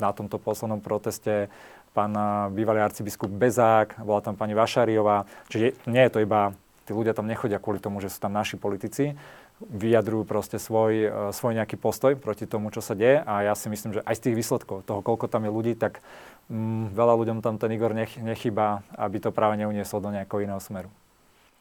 na 0.00 0.16
tomto 0.16 0.40
poslednom 0.40 0.80
proteste 0.80 1.52
pán 1.92 2.16
eh, 2.16 2.48
bývalý 2.56 2.80
arcibiskup 2.80 3.28
Bezák, 3.28 4.00
bola 4.00 4.24
tam 4.24 4.32
pani 4.40 4.56
Vašariová. 4.56 5.28
Čiže 5.52 5.76
nie 5.92 6.02
je 6.08 6.12
to 6.12 6.24
iba, 6.24 6.56
tí 6.92 7.00
ľudia 7.00 7.16
tam 7.16 7.24
nechodia 7.24 7.56
kvôli 7.56 7.80
tomu, 7.80 8.04
že 8.04 8.12
sú 8.12 8.20
tam 8.20 8.36
naši 8.36 8.60
politici 8.60 9.16
vyjadrujú 9.64 10.28
proste 10.28 10.60
svoj, 10.60 10.92
e, 10.92 11.08
svoj 11.32 11.56
nejaký 11.56 11.80
postoj 11.80 12.12
proti 12.20 12.44
tomu, 12.44 12.68
čo 12.68 12.84
sa 12.84 12.92
deje 12.92 13.24
a 13.24 13.40
ja 13.40 13.56
si 13.56 13.72
myslím, 13.72 13.96
že 13.96 14.00
aj 14.04 14.20
z 14.20 14.22
tých 14.28 14.36
výsledkov, 14.36 14.84
toho, 14.84 15.00
koľko 15.00 15.32
tam 15.32 15.48
je 15.48 15.52
ľudí, 15.54 15.72
tak 15.72 16.04
mm, 16.52 16.92
veľa 16.92 17.14
ľuďom 17.16 17.38
tam 17.40 17.56
ten 17.56 17.72
Igor 17.72 17.96
nech, 17.96 18.20
nechýba, 18.20 18.84
aby 19.00 19.24
to 19.24 19.32
práve 19.32 19.56
neuniesol 19.56 20.04
do 20.04 20.12
nejakého 20.12 20.44
iného 20.44 20.60
smeru. 20.60 20.92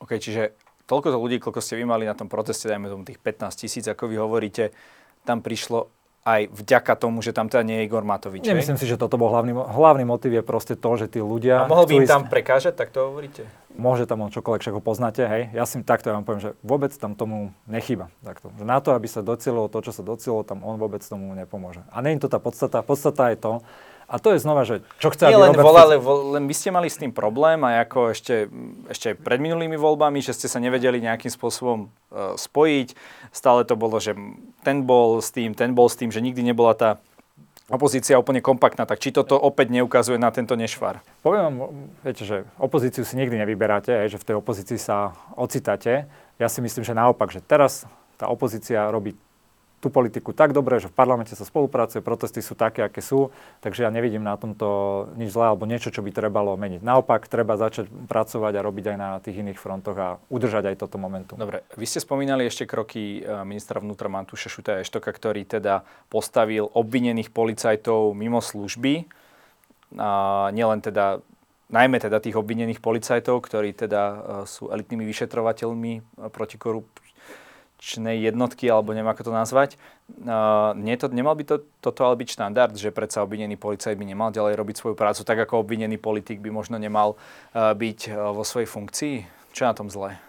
OK, 0.04 0.19
čiže 0.19 0.51
toľko 0.92 1.16
to 1.16 1.18
ľudí, 1.22 1.38
koľko 1.39 1.63
ste 1.63 1.80
vy 1.80 1.88
mali 1.88 2.04
na 2.04 2.18
tom 2.18 2.27
proteste, 2.27 2.68
dajme 2.68 2.92
tomu 2.92 3.07
tých 3.07 3.22
15 3.22 3.56
tisíc, 3.56 3.86
ako 3.88 4.12
vy 4.12 4.19
hovoríte, 4.19 4.75
tam 5.24 5.39
prišlo 5.39 5.88
aj 6.21 6.53
vďaka 6.53 6.94
tomu, 7.01 7.25
že 7.25 7.33
tam 7.33 7.50
teda 7.50 7.65
nie 7.65 7.81
je 7.81 7.89
Igor 7.89 8.06
Matovič. 8.06 8.45
Nemyslím 8.45 8.77
si, 8.77 8.85
že 8.85 8.94
toto 8.94 9.18
bol 9.18 9.33
hlavný, 9.33 9.57
hlavný 9.57 10.06
motiv 10.06 10.38
je 10.38 10.44
proste 10.45 10.77
to, 10.77 10.89
že 10.94 11.09
tí 11.09 11.18
ľudia... 11.18 11.65
A 11.65 11.71
mohol 11.71 11.89
by 11.89 11.94
im 11.97 12.06
tam 12.06 12.29
prekážať, 12.29 12.77
tak 12.77 12.94
to 12.94 13.09
hovoríte? 13.09 13.50
Môže 13.73 14.06
tam 14.06 14.21
on 14.21 14.29
čokoľvek, 14.29 14.62
však 14.62 14.75
ho 14.77 14.83
poznáte, 14.83 15.25
hej. 15.25 15.50
Ja 15.56 15.65
si 15.65 15.81
takto 15.81 16.13
ja 16.13 16.18
vám 16.19 16.27
poviem, 16.27 16.44
že 16.45 16.51
vôbec 16.62 16.94
tam 16.94 17.18
tomu 17.18 17.50
nechýba. 17.65 18.13
Takto. 18.21 18.53
Že 18.53 18.65
na 18.69 18.77
to, 18.84 18.93
aby 18.93 19.10
sa 19.10 19.25
docielilo 19.25 19.65
to, 19.72 19.81
čo 19.81 19.91
sa 19.96 20.05
docielilo, 20.05 20.46
tam 20.46 20.62
on 20.62 20.77
vôbec 20.77 21.01
tomu 21.01 21.34
nepomôže. 21.34 21.81
A 21.89 22.05
nie 22.05 22.13
je 22.13 22.27
to 22.27 22.29
tá 22.29 22.38
podstata. 22.38 22.86
Podstata 22.86 23.34
je 23.34 23.38
to, 23.41 23.53
a 24.12 24.20
to 24.20 24.36
je 24.36 24.44
znova, 24.44 24.68
že 24.68 24.84
čo 25.00 25.08
chce, 25.08 25.32
Nie 25.32 25.39
aby 25.39 25.48
len 25.48 25.56
Robert 25.56 25.68
volali, 25.72 25.96
vo, 25.96 26.36
len 26.36 26.44
vy 26.44 26.51
ste 26.51 26.68
mali 26.68 26.91
s 26.91 27.00
tým 27.00 27.15
problém 27.15 27.63
aj 27.63 27.88
ako 27.88 28.00
ešte, 28.12 28.36
ešte 28.91 29.15
pred 29.15 29.39
minulými 29.39 29.80
voľbami, 29.80 30.20
že 30.20 30.36
ste 30.36 30.51
sa 30.51 30.60
nevedeli 30.60 31.00
nejakým 31.00 31.32
spôsobom 31.32 31.88
uh, 31.88 32.36
spojiť. 32.36 32.91
Stále 33.32 33.63
to 33.63 33.80
bolo, 33.80 34.03
že 34.03 34.12
ten 34.68 34.84
bol 34.84 35.24
s 35.24 35.32
tým, 35.32 35.56
ten 35.56 35.72
bol 35.72 35.88
s 35.88 35.96
tým, 35.96 36.12
že 36.12 36.20
nikdy 36.20 36.44
nebola 36.44 36.75
tá 36.75 37.00
opozícia 37.72 38.20
úplne 38.20 38.44
kompaktná. 38.44 38.84
Tak 38.84 39.00
či 39.00 39.15
toto 39.15 39.39
opäť 39.39 39.72
neukazuje 39.72 40.20
na 40.20 40.27
tento 40.36 40.60
nešvar? 40.60 41.00
Poviem 41.24 41.44
vám, 41.48 41.56
viete, 42.03 42.27
že 42.27 42.44
opozíciu 42.60 43.08
si 43.08 43.15
nikdy 43.15 43.39
nevyberáte, 43.39 43.96
že 44.12 44.20
v 44.20 44.27
tej 44.27 44.36
opozícii 44.44 44.75
sa 44.75 45.15
ocitáte. 45.39 46.12
Ja 46.36 46.51
si 46.51 46.60
myslím, 46.60 46.84
že 46.84 46.91
naopak, 46.91 47.32
že 47.32 47.39
teraz 47.39 47.88
tá 48.20 48.27
opozícia 48.27 48.91
robí 48.91 49.15
tú 49.81 49.89
politiku 49.89 50.29
tak 50.31 50.53
dobre, 50.53 50.77
že 50.77 50.88
v 50.88 50.95
parlamente 50.95 51.33
sa 51.33 51.41
spolupracuje, 51.41 52.05
protesty 52.05 52.45
sú 52.45 52.53
také, 52.53 52.85
aké 52.85 53.01
sú, 53.01 53.33
takže 53.65 53.83
ja 53.83 53.89
nevidím 53.89 54.21
na 54.21 54.38
tomto 54.38 55.09
nič 55.17 55.33
zlé 55.33 55.50
alebo 55.50 55.65
niečo, 55.65 55.89
čo 55.89 56.05
by 56.05 56.13
trebalo 56.13 56.53
meniť. 56.53 56.85
Naopak, 56.85 57.25
treba 57.25 57.57
začať 57.57 57.89
pracovať 57.89 58.53
a 58.53 58.61
robiť 58.61 58.85
aj 58.93 58.97
na 59.01 59.09
tých 59.17 59.41
iných 59.41 59.57
frontoch 59.57 59.97
a 59.97 60.21
udržať 60.29 60.69
aj 60.71 60.75
toto 60.85 61.01
momentum. 61.01 61.41
Dobre, 61.41 61.65
vy 61.73 61.85
ste 61.89 61.97
spomínali 61.97 62.45
ešte 62.45 62.69
kroky 62.69 63.25
e, 63.25 63.41
ministra 63.41 63.81
vnútra 63.81 64.05
Mantúša 64.05 64.53
Šutaja 64.53 64.85
Eštoka, 64.85 65.09
ktorý 65.09 65.41
teda 65.50 65.81
postavil 66.13 66.69
obvinených 66.69 67.33
policajtov 67.33 68.13
mimo 68.13 68.39
služby. 68.39 69.09
A 69.97 70.47
nielen 70.53 70.79
teda 70.79 71.19
najmä 71.71 71.97
teda 71.97 72.19
tých 72.19 72.38
obvinených 72.38 72.83
policajtov, 72.83 73.41
ktorí 73.41 73.73
teda 73.73 74.01
e, 74.03 74.15
sú 74.45 74.69
elitnými 74.69 75.07
vyšetrovateľmi 75.07 75.93
e, 75.97 76.01
proti 76.29 76.59
korup- 76.59 77.01
akčnej 77.81 78.21
jednotky, 78.21 78.69
alebo 78.69 78.93
neviem 78.93 79.09
ako 79.09 79.25
to 79.25 79.33
nazvať. 79.33 79.81
Uh, 80.21 80.77
nie 80.77 80.93
to, 81.01 81.09
nemal 81.09 81.33
by 81.33 81.41
to, 81.50 81.65
toto 81.81 82.05
ale 82.05 82.13
byť 82.13 82.29
štandard, 82.38 82.77
že 82.77 82.93
predsa 82.93 83.25
obvinený 83.25 83.57
policajt 83.57 83.97
by 83.97 84.05
nemal 84.05 84.29
ďalej 84.29 84.53
robiť 84.53 84.75
svoju 84.77 84.93
prácu, 84.93 85.25
tak 85.25 85.41
ako 85.41 85.65
obvinený 85.65 85.97
politik 85.97 86.45
by 86.45 86.53
možno 86.53 86.77
nemal 86.77 87.17
uh, 87.17 87.73
byť 87.73 88.13
uh, 88.13 88.29
vo 88.38 88.45
svojej 88.45 88.69
funkcii? 88.69 89.15
Čo 89.50 89.65
na 89.65 89.73
tom 89.73 89.89
zlé? 89.89 90.21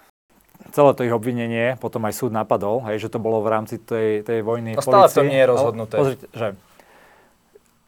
celé 0.71 0.95
to 0.95 1.03
ich 1.03 1.11
obvinenie 1.11 1.75
potom 1.83 2.07
aj 2.07 2.15
súd 2.15 2.31
napadol, 2.31 2.87
hej, 2.87 3.03
že 3.03 3.09
to 3.11 3.19
bolo 3.19 3.43
v 3.43 3.51
rámci 3.51 3.83
tej, 3.83 4.23
tej 4.23 4.47
vojny 4.47 4.79
no 4.79 4.83
stále 4.85 5.11
to 5.11 5.27
nie 5.27 5.43
je 5.43 5.49
rozhodnuté. 5.51 5.95
Ale, 5.99 6.03
pozrite, 6.07 6.27
že 6.31 6.47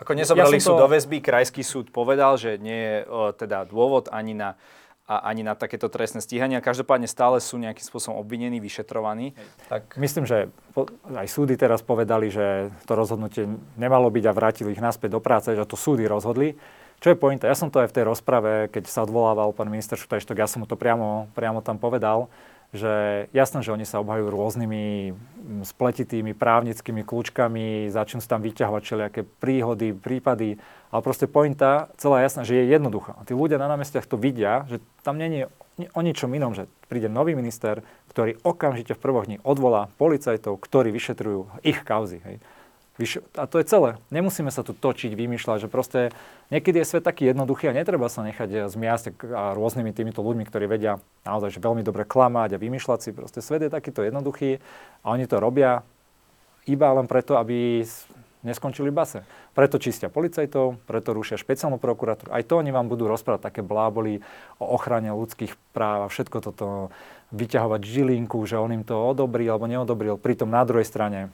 ako 0.02 0.12
nezobrali 0.18 0.58
ja 0.58 0.64
sú 0.66 0.74
to... 0.74 0.82
do 0.82 0.88
väzby, 0.90 1.22
krajský 1.22 1.62
súd 1.62 1.94
povedal, 1.94 2.34
že 2.34 2.58
nie 2.58 2.74
je 2.74 2.96
o, 3.06 3.30
teda 3.30 3.62
dôvod 3.70 4.10
ani 4.10 4.34
na, 4.34 4.58
a, 5.04 5.28
ani 5.28 5.44
na 5.44 5.52
takéto 5.52 5.92
trestné 5.92 6.24
stíhania. 6.24 6.64
Každopádne 6.64 7.04
stále 7.04 7.40
sú 7.40 7.60
nejakým 7.60 7.84
spôsobom 7.84 8.16
obvinení, 8.16 8.58
vyšetrovaní. 8.60 9.36
Tak... 9.68 10.00
Myslím, 10.00 10.24
že 10.24 10.48
aj 11.12 11.28
súdy 11.28 11.60
teraz 11.60 11.84
povedali, 11.84 12.32
že 12.32 12.72
to 12.88 12.96
rozhodnutie 12.96 13.44
nemalo 13.76 14.08
byť 14.08 14.24
a 14.24 14.36
vrátili 14.36 14.72
ich 14.72 14.80
naspäť 14.80 15.16
do 15.16 15.20
práce, 15.20 15.52
že 15.52 15.68
to 15.68 15.76
súdy 15.76 16.08
rozhodli. 16.08 16.56
Čo 17.04 17.12
je 17.12 17.20
pointa? 17.20 17.44
Ja 17.44 17.58
som 17.58 17.68
to 17.68 17.84
aj 17.84 17.92
v 17.92 17.96
tej 18.00 18.04
rozprave, 18.08 18.72
keď 18.72 18.88
sa 18.88 19.04
odvolával 19.04 19.52
pán 19.52 19.68
minister 19.68 20.00
Šutajštok, 20.00 20.40
ja 20.40 20.48
som 20.48 20.64
mu 20.64 20.66
to 20.66 20.78
priamo, 20.78 21.28
priamo 21.36 21.60
tam 21.60 21.76
povedal, 21.76 22.32
že 22.74 23.26
jasné, 23.30 23.62
že 23.62 23.70
oni 23.70 23.86
sa 23.86 24.02
obhajujú 24.02 24.34
rôznymi 24.34 25.14
mm, 25.14 25.62
spletitými 25.62 26.34
právnickými 26.34 27.06
kľúčkami, 27.06 27.86
začnú 27.86 28.18
sa 28.18 28.34
tam 28.34 28.42
vyťahovať 28.42 28.82
všelijaké 28.82 29.20
príhody, 29.38 29.94
prípady, 29.94 30.58
ale 30.90 31.00
proste 31.06 31.30
pointa 31.30 31.94
celá 32.02 32.26
jasná, 32.26 32.42
že 32.42 32.58
je 32.58 32.74
jednoduchá. 32.74 33.14
A 33.14 33.22
tí 33.22 33.30
ľudia 33.30 33.62
na 33.62 33.70
námestiach 33.70 34.10
to 34.10 34.18
vidia, 34.18 34.66
že 34.66 34.82
tam 35.06 35.22
není 35.22 35.46
o 35.94 36.00
ničom 36.02 36.34
inom, 36.34 36.54
že 36.54 36.66
príde 36.90 37.06
nový 37.06 37.38
minister, 37.38 37.86
ktorý 38.10 38.42
okamžite 38.42 38.98
v 38.98 39.02
prvoch 39.02 39.26
dní 39.30 39.38
odvolá 39.46 39.90
policajtov, 39.94 40.58
ktorí 40.58 40.90
vyšetrujú 40.90 41.62
ich 41.62 41.78
kauzy. 41.86 42.22
Hej. 42.26 42.36
A 43.34 43.50
to 43.50 43.58
je 43.58 43.66
celé. 43.66 43.98
Nemusíme 44.14 44.54
sa 44.54 44.62
tu 44.62 44.70
točiť, 44.70 45.18
vymýšľať, 45.18 45.66
že 45.66 45.68
proste 45.72 46.00
niekedy 46.54 46.78
je 46.78 46.86
svet 46.86 47.02
taký 47.02 47.34
jednoduchý 47.34 47.66
a 47.66 47.74
netreba 47.74 48.06
sa 48.06 48.22
nechať 48.22 48.48
eh, 48.54 48.58
zmiasť 48.70 49.26
rôznymi 49.58 49.90
týmito 49.90 50.22
ľuďmi, 50.22 50.46
ktorí 50.46 50.70
vedia 50.70 51.02
naozaj 51.26 51.58
že 51.58 51.64
veľmi 51.64 51.82
dobre 51.82 52.06
klamať 52.06 52.54
a 52.54 52.62
vymýšľať 52.62 52.98
si. 53.02 53.10
Proste 53.10 53.42
svet 53.42 53.66
je 53.66 53.74
takýto 53.74 54.06
jednoduchý 54.06 54.62
a 55.02 55.06
oni 55.10 55.26
to 55.26 55.42
robia 55.42 55.82
iba 56.70 56.88
len 56.94 57.10
preto, 57.10 57.34
aby 57.34 57.82
neskončili 58.46 58.94
base. 58.94 59.26
Preto 59.56 59.80
čistia 59.80 60.12
policajtov, 60.12 60.78
preto 60.86 61.16
rušia 61.16 61.40
špeciálnu 61.40 61.80
prokuratúru. 61.80 62.30
Aj 62.30 62.44
to 62.44 62.60
oni 62.60 62.70
vám 62.70 62.86
budú 62.86 63.08
rozprávať 63.08 63.50
také 63.50 63.60
bláboli 63.64 64.20
o 64.60 64.70
ochrane 64.76 65.10
ľudských 65.10 65.56
práv 65.72 66.06
a 66.06 66.12
všetko 66.12 66.38
toto 66.44 66.66
vyťahovať 67.34 67.80
žilinku, 67.82 68.38
že 68.46 68.60
on 68.60 68.70
im 68.70 68.84
to 68.86 68.94
odobril 68.94 69.56
alebo 69.56 69.66
neodobril. 69.66 70.20
Pritom 70.20 70.52
na 70.52 70.62
druhej 70.62 70.86
strane 70.86 71.32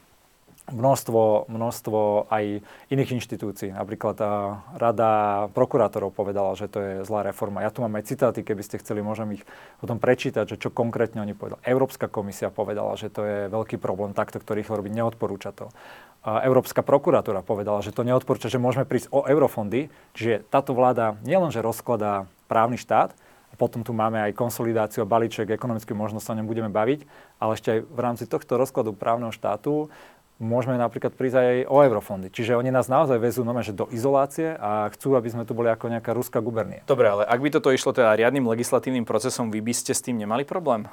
množstvo, 0.69 1.49
množstvo 1.49 2.29
aj 2.29 2.61
iných 2.93 3.11
inštitúcií. 3.17 3.73
Napríklad 3.73 4.14
tá 4.21 4.33
rada 4.76 5.11
prokurátorov 5.57 6.12
povedala, 6.12 6.52
že 6.55 6.69
to 6.69 6.79
je 6.81 6.93
zlá 7.09 7.25
reforma. 7.25 7.64
Ja 7.64 7.73
tu 7.73 7.81
mám 7.81 7.97
aj 7.97 8.12
citáty, 8.12 8.45
keby 8.45 8.61
ste 8.61 8.79
chceli, 8.79 9.00
môžem 9.00 9.40
ich 9.40 9.45
potom 9.81 9.97
prečítať, 9.97 10.55
že 10.55 10.61
čo 10.61 10.69
konkrétne 10.71 11.25
oni 11.25 11.33
povedali. 11.33 11.64
Európska 11.67 12.07
komisia 12.07 12.52
povedala, 12.52 12.95
že 13.00 13.09
to 13.09 13.25
je 13.25 13.38
veľký 13.49 13.81
problém 13.81 14.12
takto, 14.12 14.38
ktorý 14.38 14.62
rýchlo 14.62 14.85
robiť, 14.85 14.93
neodporúča 14.93 15.50
to. 15.57 15.73
Európska 16.21 16.85
prokuratúra 16.85 17.40
povedala, 17.40 17.81
že 17.81 17.97
to 17.97 18.05
neodporúča, 18.05 18.52
že 18.52 18.61
môžeme 18.61 18.85
prísť 18.85 19.09
o 19.09 19.25
eurofondy, 19.25 19.88
čiže 20.12 20.45
táto 20.52 20.76
vláda 20.76 21.17
nielenže 21.25 21.64
rozkladá 21.64 22.29
právny 22.45 22.76
štát, 22.76 23.17
potom 23.61 23.85
tu 23.85 23.93
máme 23.93 24.17
aj 24.25 24.33
konsolidáciu 24.40 25.05
balíček 25.05 25.52
ekonomických 25.52 25.93
možností, 25.93 26.25
sa 26.25 26.33
o 26.33 26.38
ňom 26.40 26.49
budeme 26.49 26.73
baviť, 26.73 27.05
ale 27.37 27.61
ešte 27.61 27.69
aj 27.76 27.81
v 27.85 28.00
rámci 28.00 28.25
tohto 28.25 28.57
rozkladu 28.57 28.97
právneho 28.97 29.37
štátu 29.37 29.93
môžeme 30.40 30.80
napríklad 30.80 31.12
prísť 31.12 31.37
aj 31.37 31.56
o 31.68 31.76
eurofondy. 31.85 32.32
Čiže 32.32 32.56
oni 32.56 32.73
nás 32.73 32.88
naozaj 32.88 33.20
vezú 33.20 33.44
nome, 33.44 33.61
že 33.61 33.76
do 33.76 33.87
izolácie 33.92 34.56
a 34.56 34.88
chcú, 34.97 35.14
aby 35.14 35.28
sme 35.28 35.44
tu 35.44 35.52
boli 35.52 35.68
ako 35.68 35.92
nejaká 35.92 36.16
ruská 36.16 36.40
gubernia. 36.40 36.80
Dobre, 36.88 37.12
ale 37.12 37.23
ak 37.28 37.38
by 37.38 37.49
toto 37.61 37.68
išlo 37.68 37.92
teda 37.92 38.16
riadnym 38.16 38.49
legislatívnym 38.49 39.04
procesom, 39.04 39.52
vy 39.52 39.61
by 39.61 39.76
ste 39.76 39.92
s 39.92 40.00
tým 40.00 40.16
nemali 40.16 40.49
problém? 40.49 40.88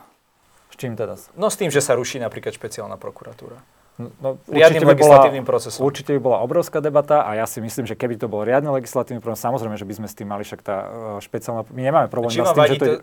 S 0.68 0.76
čím 0.76 1.00
teda? 1.00 1.16
No 1.40 1.48
s 1.48 1.56
tým, 1.56 1.72
že 1.72 1.80
sa 1.80 1.96
ruší 1.96 2.20
napríklad 2.20 2.52
špeciálna 2.52 3.00
prokuratúra. 3.00 3.64
No, 3.98 4.14
no 4.22 4.30
riadnym 4.46 4.86
by 4.86 4.94
legislatívnym 4.94 5.42
bola, 5.42 5.52
procesom. 5.58 5.82
Určite 5.82 6.14
by 6.14 6.22
bola 6.22 6.38
obrovská 6.46 6.78
debata 6.78 7.26
a 7.26 7.34
ja 7.34 7.50
si 7.50 7.58
myslím, 7.66 7.90
že 7.90 7.98
keby 7.98 8.22
to 8.22 8.30
bol 8.30 8.46
riadny 8.46 8.70
legislatívny 8.70 9.26
proces, 9.26 9.42
samozrejme, 9.42 9.74
že 9.74 9.90
by 9.90 9.94
sme 9.98 10.08
s 10.12 10.14
tým 10.14 10.30
mali 10.30 10.46
však 10.46 10.62
tá 10.62 10.78
uh, 10.86 10.90
špeciálna... 11.18 11.66
My 11.74 11.82
nemáme 11.82 12.06
problém 12.06 12.30
s 12.30 12.38
tým, 12.38 12.46
že 12.46 12.78
to... 12.78 12.86
Je, 12.86 12.98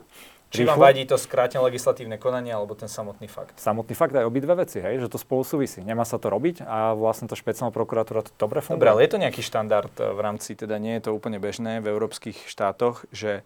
či 0.54 0.62
vám 0.62 0.78
vadí 0.78 1.02
to 1.02 1.18
skrátené 1.18 1.58
legislatívne 1.66 2.16
konanie 2.16 2.54
alebo 2.54 2.78
ten 2.78 2.86
samotný 2.86 3.26
fakt? 3.26 3.58
Samotný 3.58 3.94
fakt 3.98 4.14
aj 4.14 4.22
obidve 4.22 4.54
veci, 4.54 4.78
hej, 4.78 5.02
že 5.02 5.10
to 5.10 5.18
spolu 5.18 5.42
súvisí. 5.42 5.82
Nemá 5.82 6.06
sa 6.06 6.22
to 6.22 6.30
robiť 6.30 6.62
a 6.62 6.94
vlastne 6.94 7.26
to 7.26 7.34
špeciálna 7.34 7.74
prokuratúra 7.74 8.22
to 8.22 8.30
dobre 8.38 8.62
funguje. 8.62 8.78
Dobre, 8.78 8.90
ale 8.94 9.00
je 9.02 9.10
to 9.10 9.18
nejaký 9.18 9.42
štandard 9.42 9.92
v 9.92 10.20
rámci, 10.22 10.54
teda 10.54 10.78
nie 10.78 10.96
je 11.02 11.10
to 11.10 11.10
úplne 11.10 11.42
bežné 11.42 11.82
v 11.82 11.90
európskych 11.90 12.46
štátoch, 12.46 13.04
že 13.10 13.42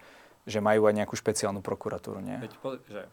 že 0.48 0.64
majú 0.64 0.88
aj 0.88 0.96
nejakú 0.96 1.12
špeciálnu 1.12 1.60
prokuratúru, 1.60 2.24
nie? 2.24 2.40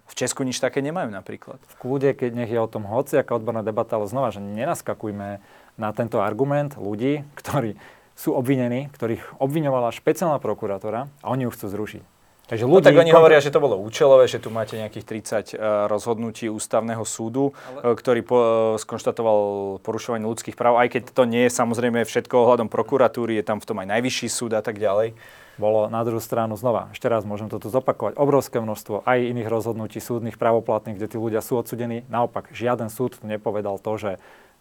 V 0.07 0.13
Česku 0.15 0.47
nič 0.47 0.63
také 0.63 0.79
nemajú 0.79 1.11
napríklad. 1.11 1.59
V 1.67 1.75
kľude, 1.83 2.15
keď 2.15 2.31
nech 2.31 2.47
je 2.47 2.55
o 2.55 2.71
tom 2.71 2.87
hoci, 2.87 3.19
aká 3.19 3.35
odborná 3.35 3.59
debata, 3.59 3.99
ale 3.99 4.07
znova, 4.07 4.31
že 4.31 4.39
nenaskakujme 4.39 5.43
na 5.75 5.89
tento 5.91 6.23
argument 6.23 6.79
ľudí, 6.79 7.27
ktorí 7.35 7.75
sú 8.15 8.31
obvinení, 8.31 8.87
ktorých 8.95 9.43
obviňovala 9.43 9.91
špeciálna 9.91 10.39
prokurátora 10.39 11.11
a 11.19 11.27
oni 11.27 11.43
ju 11.43 11.51
chcú 11.51 11.65
zrušiť. 11.67 12.14
Takže 12.45 12.69
ľudí, 12.69 12.77
no, 12.77 12.85
tak 12.85 12.93
oni 12.93 13.09
kontro... 13.09 13.17
hovoria, 13.25 13.41
že 13.41 13.49
to 13.49 13.57
bolo 13.57 13.81
účelové, 13.81 14.29
že 14.29 14.37
tu 14.37 14.53
máte 14.53 14.77
nejakých 14.77 15.05
30 15.05 15.17
uh, 15.17 15.41
e, 15.41 15.41
rozhodnutí 15.89 16.45
ústavného 16.45 17.01
súdu, 17.01 17.57
Ale... 17.73 17.81
uh, 17.81 17.97
ktorý 17.97 18.21
po, 18.21 18.37
uh, 18.37 18.47
skonštatoval 18.77 19.39
porušovanie 19.81 20.29
ľudských 20.29 20.53
práv, 20.53 20.77
aj 20.77 20.93
keď 20.93 21.01
to 21.09 21.25
nie 21.25 21.49
je 21.49 21.51
samozrejme 21.57 22.05
všetko 22.05 22.45
ohľadom 22.45 22.69
prokuratúry, 22.69 23.41
je 23.41 23.45
tam 23.49 23.57
v 23.57 23.65
tom 23.65 23.81
aj 23.81 23.97
najvyšší 23.97 24.27
súd 24.29 24.53
a 24.53 24.61
tak 24.61 24.77
ďalej. 24.77 25.17
Bolo 25.57 25.87
na 25.89 26.03
druhú 26.05 26.21
stranu 26.21 26.53
znova, 26.53 26.93
ešte 26.93 27.09
raz 27.09 27.25
môžem 27.25 27.49
to 27.49 27.57
tu 27.57 27.71
zopakovať, 27.71 28.19
obrovské 28.19 28.61
množstvo 28.61 29.07
aj 29.07 29.25
iných 29.25 29.49
rozhodnutí 29.49 29.97
súdnych 29.97 30.37
právoplatných, 30.37 31.01
kde 31.01 31.07
tí 31.09 31.17
ľudia 31.17 31.41
sú 31.41 31.57
odsudení. 31.57 32.05
Naopak, 32.11 32.53
žiaden 32.53 32.91
súd 32.91 33.17
nepovedal 33.23 33.79
to, 33.79 33.95
že 33.97 34.11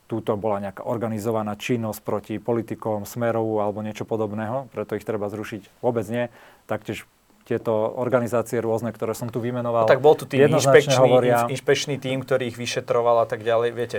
túto 0.06 0.36
bola 0.36 0.60
nejaká 0.60 0.84
organizovaná 0.84 1.56
činnosť 1.56 2.00
proti 2.04 2.34
politikom, 2.36 3.08
smerovu 3.08 3.58
alebo 3.60 3.80
niečo 3.80 4.04
podobného, 4.06 4.70
preto 4.70 4.94
ich 4.94 5.04
treba 5.04 5.32
zrušiť. 5.32 5.82
Vôbec 5.82 6.06
nie. 6.12 6.28
Taktiež 6.68 7.08
tieto 7.44 7.92
organizácie 8.00 8.56
rôzne, 8.58 8.88
ktoré 8.90 9.12
som 9.12 9.28
tu 9.28 9.36
vymenoval. 9.38 9.84
No, 9.84 9.92
tak 9.92 10.00
bol 10.00 10.16
tu 10.16 10.24
tým 10.24 10.48
inšpekčný, 10.48 10.96
hovoria, 10.96 11.44
inšpekčný 11.52 12.00
tým, 12.00 12.24
ktorý 12.24 12.48
ich 12.48 12.56
vyšetroval 12.56 13.24
a 13.24 13.26
tak 13.28 13.44
ďalej, 13.44 13.68
viete. 13.76 13.98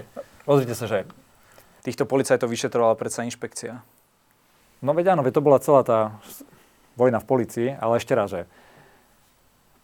Pozrite 0.50 0.74
sa, 0.74 0.90
že... 0.90 1.06
Týchto 1.86 2.10
policajtov 2.10 2.50
vyšetrovala 2.50 2.98
predsa 2.98 3.22
inšpekcia. 3.30 3.86
No 4.82 4.98
veď 4.98 5.14
áno, 5.14 5.22
veď 5.22 5.38
to 5.38 5.46
bola 5.46 5.62
celá 5.62 5.86
tá 5.86 6.18
vojna 6.98 7.22
v 7.22 7.30
policii, 7.30 7.70
ale 7.78 8.02
ešte 8.02 8.18
raz, 8.18 8.34
že 8.34 8.42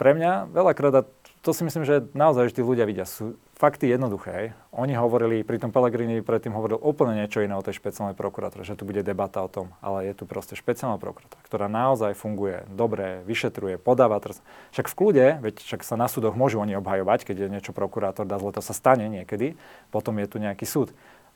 pre 0.02 0.18
mňa 0.18 0.50
veľakrát, 0.50 1.06
to 1.42 1.58
si 1.58 1.66
myslím, 1.66 1.84
že 1.86 2.06
naozaj 2.14 2.54
že 2.54 2.58
tí 2.58 2.64
ľudia 2.64 2.86
vidia, 2.86 3.10
sú 3.10 3.34
fakty 3.58 3.90
jednoduché. 3.90 4.54
Oni 4.74 4.94
hovorili, 4.94 5.46
pri 5.46 5.62
tom 5.62 5.74
Pellegrini 5.74 6.22
predtým 6.22 6.54
hovoril 6.54 6.78
úplne 6.82 7.18
niečo 7.18 7.42
iné 7.42 7.54
o 7.58 7.66
tej 7.66 7.78
špeciálnej 7.78 8.18
prokuratúre, 8.18 8.66
že 8.66 8.78
tu 8.78 8.86
bude 8.86 9.02
debata 9.02 9.42
o 9.42 9.50
tom, 9.50 9.74
ale 9.82 10.10
je 10.10 10.18
tu 10.18 10.30
proste 10.30 10.54
špeciálna 10.58 11.02
prokuratúra, 11.02 11.42
ktorá 11.46 11.66
naozaj 11.70 12.14
funguje 12.18 12.66
dobre, 12.74 13.26
vyšetruje, 13.26 13.82
podáva 13.82 14.18
trest. 14.22 14.42
Však 14.74 14.90
v 14.90 14.98
kľude, 14.98 15.26
veď 15.42 15.56
však 15.62 15.82
sa 15.82 15.98
na 15.98 16.10
súdoch 16.10 16.38
môžu 16.38 16.62
oni 16.62 16.78
obhajovať, 16.78 17.26
keď 17.26 17.36
je 17.46 17.54
niečo 17.54 17.72
prokurátor 17.74 18.26
dá 18.26 18.38
zle, 18.38 18.54
to 18.54 18.62
sa 18.62 18.74
stane 18.74 19.10
niekedy, 19.10 19.58
potom 19.90 20.18
je 20.22 20.28
tu 20.30 20.38
nejaký 20.38 20.66
súd 20.66 20.94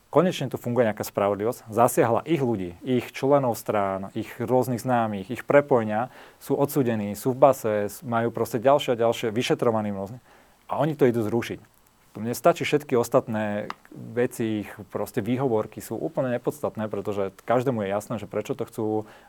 konečne 0.10 0.48
tu 0.48 0.56
funguje 0.56 0.88
nejaká 0.88 1.04
spravodlivosť, 1.04 1.68
zasiahla 1.68 2.24
ich 2.24 2.40
ľudí, 2.40 2.80
ich 2.86 3.12
členov 3.12 3.60
strán, 3.60 4.10
ich 4.16 4.32
rôznych 4.40 4.80
známych, 4.80 5.28
ich 5.28 5.44
prepojňa, 5.44 6.08
sú 6.40 6.56
odsudení, 6.56 7.14
sú 7.14 7.36
v 7.36 7.42
base, 7.52 7.74
majú 8.02 8.32
proste 8.32 8.64
ďalšie 8.64 8.96
a 8.96 9.02
ďalšie 9.04 9.36
vyšetrovaní 9.36 9.92
rôzne. 9.92 10.24
A 10.72 10.80
oni 10.80 10.98
to 10.98 11.06
idú 11.06 11.22
zrušiť. 11.22 11.75
Mne 12.16 12.32
stačí 12.32 12.64
všetky 12.64 12.96
ostatné 12.96 13.68
veci, 13.92 14.64
ich 14.64 14.72
proste 14.88 15.20
výhovorky 15.20 15.84
sú 15.84 16.00
úplne 16.00 16.32
nepodstatné, 16.40 16.88
pretože 16.88 17.36
každému 17.44 17.84
je 17.84 17.90
jasné, 17.92 18.16
že 18.18 18.28
prečo 18.28 18.56
to 18.56 18.64
chcú 18.64 18.86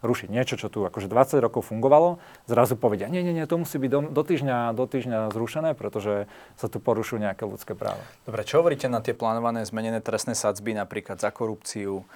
rušiť. 0.07 0.29
Niečo, 0.31 0.55
čo 0.55 0.71
tu 0.71 0.87
akože 0.87 1.11
20 1.11 1.43
rokov 1.43 1.67
fungovalo, 1.67 2.23
zrazu 2.47 2.79
povedia, 2.79 3.11
nie, 3.11 3.27
nie, 3.27 3.35
nie, 3.35 3.47
to 3.51 3.59
musí 3.59 3.83
byť 3.83 3.91
do, 3.91 4.01
do, 4.07 4.23
týždňa, 4.23 4.59
do 4.73 4.85
týždňa 4.87 5.19
zrušené, 5.35 5.75
pretože 5.75 6.31
sa 6.55 6.67
tu 6.71 6.79
porušujú 6.79 7.19
nejaké 7.19 7.43
ľudské 7.43 7.75
práva. 7.75 8.01
Dobre, 8.23 8.47
čo 8.47 8.63
hovoríte 8.63 8.87
na 8.87 9.03
tie 9.03 9.19
plánované 9.19 9.67
zmenené 9.67 9.99
trestné 9.99 10.39
sadzby, 10.39 10.79
napríklad 10.79 11.19
za 11.19 11.35
korupciu, 11.35 12.07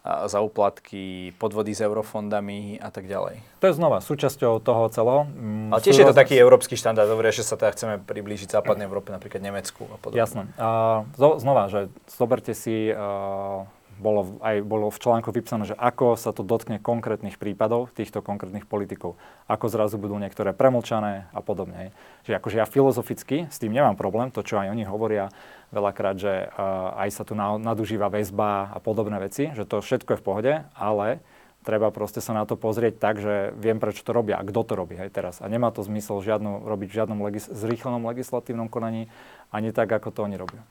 za 0.00 0.40
úplatky, 0.40 1.36
podvody 1.36 1.76
s 1.76 1.84
eurofondami 1.84 2.80
a 2.80 2.88
tak 2.88 3.04
ďalej. 3.04 3.44
To 3.60 3.68
je 3.68 3.74
znova 3.76 4.00
súčasťou 4.00 4.56
toho 4.64 4.88
celého. 4.88 5.28
Mm, 5.28 5.76
Ale 5.76 5.80
tiež 5.84 5.96
je 6.00 6.08
to 6.08 6.16
taký 6.16 6.40
európsky 6.40 6.72
štandard, 6.72 7.04
hovoria, 7.04 7.36
že 7.36 7.44
sa 7.44 7.60
teda 7.60 7.76
chceme 7.76 7.94
priblížiť 8.00 8.48
západnej 8.48 8.88
Európe, 8.88 9.12
napríklad 9.12 9.44
Nemecku 9.44 9.84
a 9.92 10.00
podobne. 10.00 10.24
Jasné. 10.24 10.42
A 10.56 11.04
znova, 11.16 11.68
že 11.68 11.92
zoberte 12.08 12.56
si, 12.56 12.88
uh, 12.88 13.68
bolo 14.00 14.40
aj 14.40 14.64
bolo 14.64 14.88
v 14.88 14.98
článku 14.98 15.28
vypísané, 15.30 15.68
že 15.68 15.76
ako 15.76 16.16
sa 16.16 16.32
to 16.32 16.40
dotkne 16.40 16.80
konkrétnych 16.80 17.36
prípadov 17.36 17.92
týchto 17.92 18.24
konkrétnych 18.24 18.64
politikov. 18.64 19.20
Ako 19.46 19.68
zrazu 19.68 20.00
budú 20.00 20.16
niektoré 20.16 20.56
premlčané 20.56 21.28
a 21.30 21.40
podobne. 21.44 21.92
Čiže 22.24 22.40
akože 22.40 22.56
ja 22.58 22.66
filozoficky 22.66 23.52
s 23.52 23.60
tým 23.60 23.76
nemám 23.76 23.94
problém, 24.00 24.32
to 24.32 24.40
čo 24.40 24.56
aj 24.56 24.72
oni 24.72 24.88
hovoria, 24.88 25.28
veľakrát, 25.70 26.16
že 26.18 26.50
uh, 26.50 26.98
aj 26.98 27.08
sa 27.14 27.22
tu 27.22 27.38
nadužíva 27.38 28.10
väzba 28.10 28.74
a 28.74 28.78
podobné 28.82 29.20
veci, 29.22 29.52
že 29.54 29.62
to 29.62 29.78
všetko 29.78 30.16
je 30.16 30.20
v 30.20 30.26
pohode, 30.26 30.52
ale 30.74 31.22
treba 31.62 31.92
proste 31.92 32.24
sa 32.24 32.32
na 32.32 32.48
to 32.48 32.56
pozrieť 32.56 32.96
tak, 32.96 33.20
že 33.20 33.52
viem, 33.56 33.76
prečo 33.76 34.00
to 34.00 34.16
robia 34.16 34.40
a 34.40 34.46
kto 34.46 34.60
to 34.64 34.74
robí 34.74 34.96
aj 34.96 35.10
teraz. 35.12 35.34
A 35.44 35.46
nemá 35.46 35.68
to 35.70 35.84
zmysel 35.84 36.24
žiadnu, 36.24 36.64
robiť 36.64 36.88
v 36.88 36.96
žiadnom 36.96 37.18
legis- 37.20 37.52
zrýchlenom 37.52 38.02
legislatívnom 38.08 38.72
konaní, 38.72 39.12
ani 39.52 39.70
tak, 39.70 39.92
ako 39.92 40.08
to 40.10 40.20
oni 40.24 40.40
robia. 40.40 40.64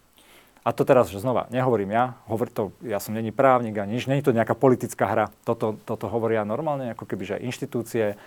A 0.68 0.76
to 0.76 0.84
teraz, 0.84 1.08
že 1.08 1.24
znova, 1.24 1.48
nehovorím 1.50 1.96
ja, 1.96 2.06
hovor 2.28 2.52
to, 2.52 2.76
ja 2.84 3.00
som 3.00 3.16
není 3.16 3.32
právnik 3.32 3.80
a 3.80 3.88
nič, 3.88 4.12
není 4.12 4.20
to 4.20 4.36
nejaká 4.36 4.60
politická 4.60 5.08
hra. 5.08 5.26
Toto, 5.48 5.80
toto 5.88 6.12
hovoria 6.12 6.44
normálne, 6.44 6.92
ako 6.92 7.08
keby, 7.08 7.24
že 7.24 7.36
inštitúcie, 7.40 8.20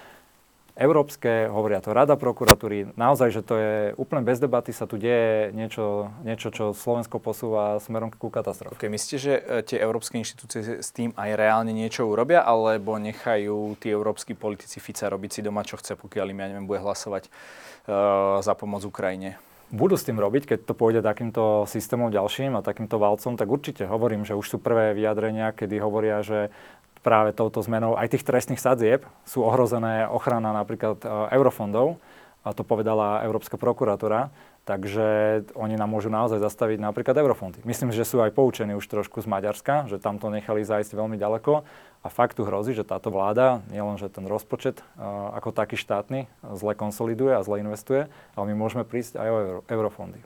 európske, 0.73 1.53
hovoria 1.53 1.85
to 1.85 1.93
Rada 1.93 2.17
prokuratúry. 2.17 2.97
Naozaj, 2.97 3.29
že 3.29 3.43
to 3.45 3.55
je 3.61 3.73
úplne 4.01 4.25
bez 4.25 4.41
debaty 4.41 4.73
sa 4.73 4.89
tu 4.89 4.97
deje 4.97 5.53
niečo, 5.53 6.09
niečo 6.25 6.49
čo 6.49 6.65
Slovensko 6.73 7.21
posúva 7.21 7.77
smerom 7.85 8.09
ku 8.09 8.33
katastrofe. 8.33 8.81
Okay, 8.81 8.89
myslíte, 8.89 9.19
že 9.21 9.33
e, 9.37 9.41
tie 9.69 9.77
európske 9.85 10.17
inštitúcie 10.17 10.81
s 10.81 10.89
tým 10.97 11.13
aj 11.13 11.37
reálne 11.37 11.77
niečo 11.77 12.09
urobia, 12.09 12.41
alebo 12.41 12.97
nechajú 12.97 13.77
tí 13.77 13.93
európsky 13.93 14.33
politici 14.33 14.81
Fica 14.81 15.13
robiť 15.13 15.31
si 15.31 15.41
doma, 15.45 15.61
čo 15.61 15.77
chce, 15.77 15.93
pokiaľ 16.01 16.27
im, 16.33 16.41
ja 16.41 16.47
neviem, 16.49 16.69
bude 16.69 16.81
hlasovať 16.81 17.29
uh, 17.29 18.41
za 18.41 18.57
pomoc 18.57 18.81
Ukrajine? 18.89 19.37
Budú 19.73 19.97
s 19.97 20.05
tým 20.05 20.21
robiť, 20.21 20.45
keď 20.45 20.59
to 20.69 20.77
pôjde 20.77 21.01
takýmto 21.01 21.65
systémom 21.65 22.13
ďalším 22.13 22.61
a 22.61 22.65
takýmto 22.65 23.01
valcom, 23.01 23.41
tak 23.41 23.49
určite 23.49 23.89
hovorím, 23.89 24.29
že 24.29 24.37
už 24.37 24.47
sú 24.47 24.57
prvé 24.61 24.93
vyjadrenia, 24.93 25.57
kedy 25.57 25.81
hovoria, 25.81 26.21
že 26.21 26.53
práve 27.01 27.35
touto 27.35 27.65
zmenou 27.65 27.97
aj 27.99 28.15
tých 28.15 28.23
trestných 28.29 28.63
sadzieb 28.63 29.03
sú 29.27 29.43
ohrozené 29.43 30.07
ochrana 30.07 30.55
napríklad 30.55 31.03
e, 31.03 31.09
eurofondov, 31.35 31.99
a 32.43 32.51
to 32.55 32.67
povedala 32.67 33.23
Európska 33.23 33.55
prokuratúra, 33.55 34.31
takže 34.63 35.43
oni 35.59 35.75
nám 35.75 35.91
môžu 35.91 36.07
naozaj 36.07 36.39
zastaviť 36.39 36.79
napríklad 36.79 37.19
eurofondy. 37.19 37.63
Myslím, 37.67 37.91
že 37.91 38.07
sú 38.07 38.23
aj 38.23 38.31
poučení 38.31 38.79
už 38.79 38.87
trošku 38.87 39.19
z 39.19 39.27
Maďarska, 39.27 39.91
že 39.91 39.99
tam 39.99 40.23
to 40.23 40.31
nechali 40.31 40.63
zajsť 40.63 40.95
veľmi 40.95 41.19
ďaleko 41.19 41.67
a 42.03 42.09
fakt 42.11 42.39
tu 42.39 42.47
hrozí, 42.47 42.75
že 42.75 42.87
táto 42.87 43.11
vláda, 43.11 43.63
nielen, 43.71 43.99
že 43.99 44.11
ten 44.11 44.27
rozpočet 44.27 44.83
uh, 44.99 45.35
ako 45.35 45.51
taký 45.51 45.75
štátny 45.75 46.31
zle 46.55 46.73
konsoliduje 46.79 47.35
a 47.35 47.43
zle 47.43 47.63
investuje, 47.63 48.07
ale 48.39 48.45
my 48.51 48.55
môžeme 48.55 48.87
prísť 48.87 49.19
aj 49.19 49.29
o 49.29 49.39
euro, 49.39 49.61
eurofondy. 49.67 50.23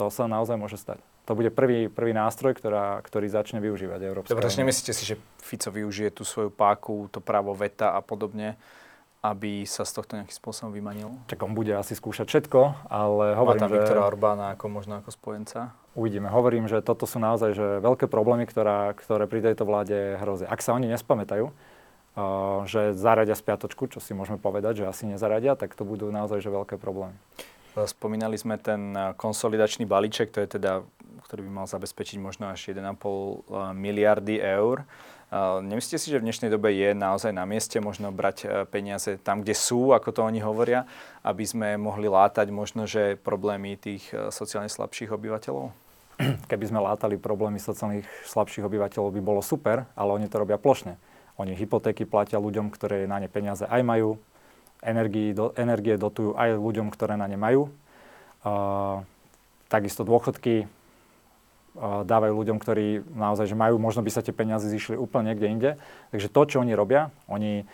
To 0.00 0.08
sa 0.08 0.24
naozaj 0.24 0.56
môže 0.56 0.80
stať 0.80 1.04
to 1.30 1.38
bude 1.38 1.54
prvý, 1.54 1.86
prvý 1.86 2.10
nástroj, 2.10 2.58
ktorá, 2.58 2.98
ktorý 3.06 3.30
začne 3.30 3.62
využívať 3.62 4.02
Európska 4.02 4.34
Dobre, 4.34 4.50
nemyslíte 4.50 4.90
si, 4.90 5.14
že 5.14 5.16
Fico 5.38 5.70
využije 5.70 6.10
tú 6.10 6.26
svoju 6.26 6.50
páku, 6.50 7.06
to 7.06 7.22
právo 7.22 7.54
veta 7.54 7.94
a 7.94 8.02
podobne, 8.02 8.58
aby 9.20 9.68
sa 9.68 9.84
z 9.84 9.92
tohto 10.00 10.16
nejakým 10.16 10.32
spôsobom 10.32 10.72
vymanil? 10.72 11.12
Tak 11.28 11.44
on 11.44 11.52
bude 11.52 11.72
asi 11.76 11.92
skúšať 11.92 12.26
všetko, 12.28 12.88
ale 12.88 13.36
hovorím, 13.36 13.60
Má 13.60 13.64
tam 13.68 13.76
Viktora 13.76 14.02
Orbána 14.08 14.44
ako 14.56 14.66
možno 14.72 14.96
ako 15.00 15.12
spojenca? 15.12 15.76
Uvidíme. 15.92 16.32
Hovorím, 16.32 16.70
že 16.70 16.80
toto 16.80 17.04
sú 17.04 17.20
naozaj 17.20 17.52
že 17.52 17.66
veľké 17.84 18.08
problémy, 18.08 18.48
ktorá, 18.48 18.96
ktoré 18.96 19.28
pri 19.28 19.52
tejto 19.52 19.68
vláde 19.68 20.16
hrozia. 20.22 20.48
Ak 20.48 20.64
sa 20.64 20.72
oni 20.72 20.88
nespamätajú, 20.88 21.50
uh, 21.50 21.52
že 22.64 22.96
zaradia 22.96 23.36
spiatočku, 23.36 23.92
čo 23.92 24.00
si 24.00 24.16
môžeme 24.16 24.40
povedať, 24.40 24.84
že 24.84 24.88
asi 24.88 25.04
nezaradia, 25.04 25.52
tak 25.52 25.76
to 25.76 25.84
budú 25.84 26.08
naozaj 26.08 26.40
že 26.40 26.48
veľké 26.48 26.80
problémy. 26.80 27.18
Spomínali 27.70 28.34
sme 28.34 28.58
ten 28.58 29.14
konsolidačný 29.14 29.86
balíček, 29.86 30.34
to 30.34 30.42
je 30.42 30.58
teda 30.58 30.82
ktorý 31.30 31.46
by 31.46 31.62
mal 31.62 31.66
zabezpečiť 31.70 32.18
možno 32.18 32.50
až 32.50 32.74
1,5 32.74 32.82
eh, 32.82 33.70
miliardy 33.70 34.42
eur. 34.42 34.82
Eh, 35.30 35.62
nemyslíte 35.62 36.02
si, 36.02 36.10
že 36.10 36.18
v 36.18 36.26
dnešnej 36.26 36.50
dobe 36.50 36.74
je 36.74 36.90
naozaj 36.90 37.30
na 37.30 37.46
mieste 37.46 37.78
možno 37.78 38.10
brať 38.10 38.36
eh, 38.42 38.48
peniaze 38.66 39.14
tam, 39.22 39.46
kde 39.46 39.54
sú, 39.54 39.94
ako 39.94 40.10
to 40.10 40.20
oni 40.26 40.42
hovoria, 40.42 40.90
aby 41.22 41.46
sme 41.46 41.78
mohli 41.78 42.10
látať 42.10 42.50
možno, 42.50 42.90
že 42.90 43.14
problémy 43.14 43.78
tých 43.78 44.10
sociálne 44.34 44.66
slabších 44.66 45.14
obyvateľov? 45.14 45.70
Keby 46.50 46.64
sme 46.66 46.82
látali 46.82 47.14
problémy 47.14 47.62
sociálnych 47.62 48.10
slabších 48.26 48.66
obyvateľov, 48.66 49.14
by 49.14 49.22
bolo 49.22 49.38
super, 49.38 49.86
ale 49.94 50.10
oni 50.18 50.26
to 50.26 50.42
robia 50.42 50.58
plošne. 50.58 50.98
Oni 51.38 51.54
hypotéky 51.54 52.10
platia 52.10 52.42
ľuďom, 52.42 52.66
ktoré 52.74 53.06
na 53.06 53.22
ne 53.22 53.30
peniaze 53.30 53.62
aj 53.70 53.86
majú, 53.86 54.18
energii, 54.82 55.30
do, 55.30 55.54
energie 55.54 55.94
dotujú 55.94 56.34
aj 56.34 56.58
ľuďom, 56.58 56.90
ktoré 56.90 57.14
na 57.14 57.30
ne 57.30 57.38
majú. 57.38 57.72
Uh, 58.40 59.04
takisto 59.72 60.04
dôchodky 60.04 60.68
dávajú 61.78 62.34
ľuďom, 62.34 62.58
ktorí 62.58 63.06
naozaj 63.14 63.50
že 63.50 63.56
majú, 63.58 63.78
možno 63.78 64.02
by 64.02 64.10
sa 64.10 64.24
tie 64.26 64.34
peniaze 64.34 64.66
zišli 64.66 64.98
úplne 64.98 65.30
niekde 65.30 65.46
inde. 65.46 65.70
Takže 66.10 66.28
to, 66.30 66.40
čo 66.46 66.56
oni 66.62 66.74
robia, 66.74 67.14
oni 67.30 67.66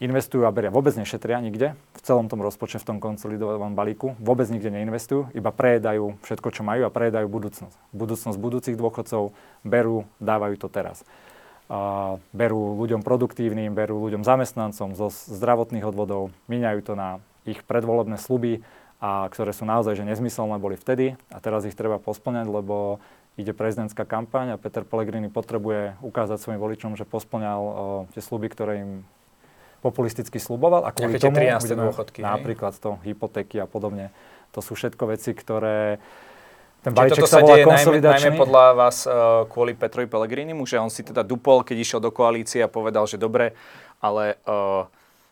investujú 0.00 0.48
a 0.48 0.52
beria, 0.52 0.72
vôbec 0.72 0.96
nešetria 0.96 1.44
nikde, 1.44 1.76
v 1.92 2.00
celom 2.00 2.28
tom 2.32 2.40
rozpočte, 2.40 2.80
v 2.80 2.88
tom 2.88 2.98
konsolidovanom 3.04 3.76
balíku, 3.76 4.16
vôbec 4.16 4.48
nikde 4.48 4.72
neinvestujú, 4.72 5.28
iba 5.36 5.52
prejedajú 5.52 6.16
všetko, 6.24 6.48
čo 6.56 6.64
majú 6.64 6.88
a 6.88 6.90
prejedajú 6.92 7.28
budúcnosť. 7.28 7.76
Budúcnosť 7.92 8.38
budúcich 8.40 8.80
dôchodcov 8.80 9.36
berú, 9.60 10.08
dávajú 10.16 10.56
to 10.56 10.72
teraz. 10.72 11.04
Berú 12.32 12.80
ľuďom 12.80 13.04
produktívnym, 13.04 13.76
berú 13.76 14.00
ľuďom 14.08 14.24
zamestnancom 14.24 14.96
zo 14.96 15.12
zdravotných 15.12 15.84
odvodov, 15.84 16.32
míňajú 16.48 16.80
to 16.80 16.92
na 16.96 17.20
ich 17.44 17.60
predvolebné 17.68 18.16
sluby, 18.16 18.64
a 19.00 19.24
ktoré 19.32 19.56
sú 19.56 19.64
naozaj 19.64 19.96
že 19.96 20.04
nezmyselné 20.04 20.60
boli 20.60 20.76
vtedy 20.76 21.16
a 21.32 21.40
teraz 21.40 21.64
ich 21.64 21.72
treba 21.72 21.96
posplňať, 21.96 22.46
lebo 22.52 23.00
ide 23.40 23.56
prezidentská 23.56 24.04
kampaň 24.04 24.54
a 24.54 24.60
Peter 24.60 24.84
Pellegrini 24.84 25.32
potrebuje 25.32 25.96
ukázať 26.04 26.38
svojim 26.38 26.60
voličom, 26.60 26.94
že 26.94 27.08
posplňal 27.08 27.60
o, 27.60 27.72
tie 28.12 28.20
sluby, 28.20 28.52
ktoré 28.52 28.84
im 28.84 28.92
populisticky 29.80 30.36
sluboval. 30.36 30.84
A 30.84 30.92
kvôli 30.92 31.16
tomu 31.16 31.40
budeme, 31.40 31.56
dôchodky, 31.56 32.20
napríklad 32.20 32.76
to, 32.76 33.00
hypotéky 33.00 33.56
a 33.56 33.66
podobne. 33.66 34.12
To 34.52 34.60
sú 34.60 34.76
všetko 34.76 35.08
veci, 35.08 35.32
ktoré 35.32 35.96
ten 36.80 36.96
balíček 36.96 37.28
sa, 37.28 37.44
volá 37.44 37.60
konsolidačný. 37.60 38.32
Najmä, 38.32 38.40
podľa 38.40 38.66
vás 38.72 39.04
uh, 39.04 39.44
kvôli 39.52 39.76
Petrovi 39.76 40.08
Pellegrinimu, 40.08 40.64
že 40.64 40.80
on 40.80 40.88
si 40.88 41.04
teda 41.04 41.20
dupol, 41.20 41.60
keď 41.60 41.76
išiel 41.76 42.00
do 42.00 42.08
koalície 42.08 42.64
a 42.64 42.72
povedal, 42.72 43.04
že 43.04 43.20
dobre, 43.20 43.52
ale 44.00 44.40
uh, 44.48 44.88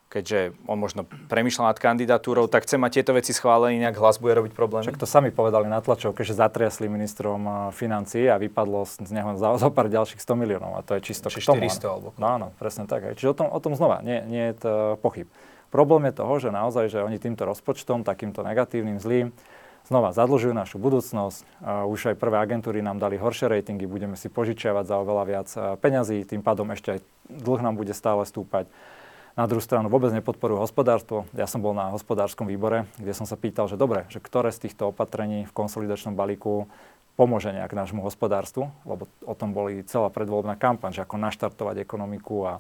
keďže 0.09 0.57
on 0.65 0.81
možno 0.81 1.05
premýšľa 1.05 1.73
nad 1.73 1.79
kandidatúrou, 1.79 2.49
tak 2.49 2.65
chce 2.65 2.81
mať 2.81 3.01
tieto 3.01 3.13
veci 3.13 3.37
schválené, 3.37 3.77
inak 3.77 4.01
hlas 4.01 4.17
bude 4.17 4.33
robiť 4.41 4.57
problémy. 4.57 4.89
Však 4.89 4.97
to 4.97 5.05
sami 5.05 5.29
povedali 5.29 5.69
na 5.69 5.85
tlačovke, 5.85 6.25
že 6.25 6.33
zatriasli 6.33 6.89
ministrom 6.89 7.45
eh, 7.45 7.53
financií 7.77 8.25
a 8.25 8.41
vypadlo 8.41 8.89
z 8.89 9.13
neho 9.13 9.37
za, 9.37 9.57
za 9.63 9.69
pár 9.69 9.93
ďalších 9.93 10.21
100 10.21 10.33
miliónov 10.41 10.81
a 10.81 10.83
to 10.83 10.97
je 10.97 11.13
čisto 11.13 11.29
Či 11.29 11.45
k 11.45 11.53
tomu. 11.53 11.69
400 11.69 11.93
alebo 11.93 12.09
No 12.17 12.27
áno, 12.27 12.47
presne 12.57 12.89
tak. 12.89 13.05
Čiže 13.15 13.29
o 13.31 13.37
tom, 13.37 13.49
o 13.53 13.61
tom 13.61 13.77
znova, 13.77 14.01
nie, 14.01 14.25
nie 14.25 14.45
je 14.51 14.55
to 14.65 14.73
pochyb. 15.05 15.29
Problém 15.69 16.09
je 16.09 16.17
toho, 16.17 16.35
že 16.41 16.49
naozaj, 16.49 16.89
že 16.89 17.05
oni 17.05 17.21
týmto 17.21 17.45
rozpočtom, 17.45 18.01
takýmto 18.01 18.41
negatívnym, 18.41 18.97
zlým, 18.97 19.37
znova 19.85 20.17
zadlžujú 20.17 20.57
našu 20.57 20.81
budúcnosť. 20.81 21.45
Uh, 21.61 21.85
už 21.93 22.13
aj 22.13 22.17
prvé 22.17 22.41
agentúry 22.41 22.81
nám 22.81 22.97
dali 22.97 23.21
horšie 23.21 23.53
ratingy, 23.53 23.85
budeme 23.85 24.17
si 24.17 24.33
požičiavať 24.33 24.85
za 24.89 24.97
oveľa 24.97 25.25
viac 25.29 25.49
peňazí, 25.85 26.25
tým 26.25 26.41
pádom 26.41 26.73
ešte 26.73 26.97
aj 26.97 27.01
dlh 27.29 27.61
nám 27.61 27.77
bude 27.77 27.93
stále 27.93 28.25
stúpať. 28.25 28.65
Na 29.39 29.47
druhú 29.47 29.63
stranu 29.63 29.87
vôbec 29.87 30.11
nepodporujú 30.11 30.59
hospodárstvo. 30.59 31.23
Ja 31.31 31.47
som 31.47 31.63
bol 31.63 31.71
na 31.71 31.95
hospodárskom 31.95 32.51
výbore, 32.51 32.91
kde 32.99 33.15
som 33.15 33.23
sa 33.23 33.39
pýtal, 33.39 33.71
že 33.71 33.79
dobre, 33.79 34.03
že 34.11 34.19
ktoré 34.19 34.51
z 34.51 34.67
týchto 34.67 34.91
opatrení 34.91 35.47
v 35.47 35.55
konsolidačnom 35.55 36.19
balíku 36.19 36.67
pomôže 37.15 37.55
nejak 37.55 37.71
nášmu 37.71 38.03
hospodárstvu, 38.03 38.67
lebo 38.83 39.07
o 39.23 39.35
tom 39.39 39.55
boli 39.55 39.87
celá 39.87 40.11
predvoľbná 40.11 40.59
kampaň, 40.59 40.91
že 40.91 41.07
ako 41.07 41.23
naštartovať 41.23 41.79
ekonomiku 41.79 42.51
a 42.51 42.53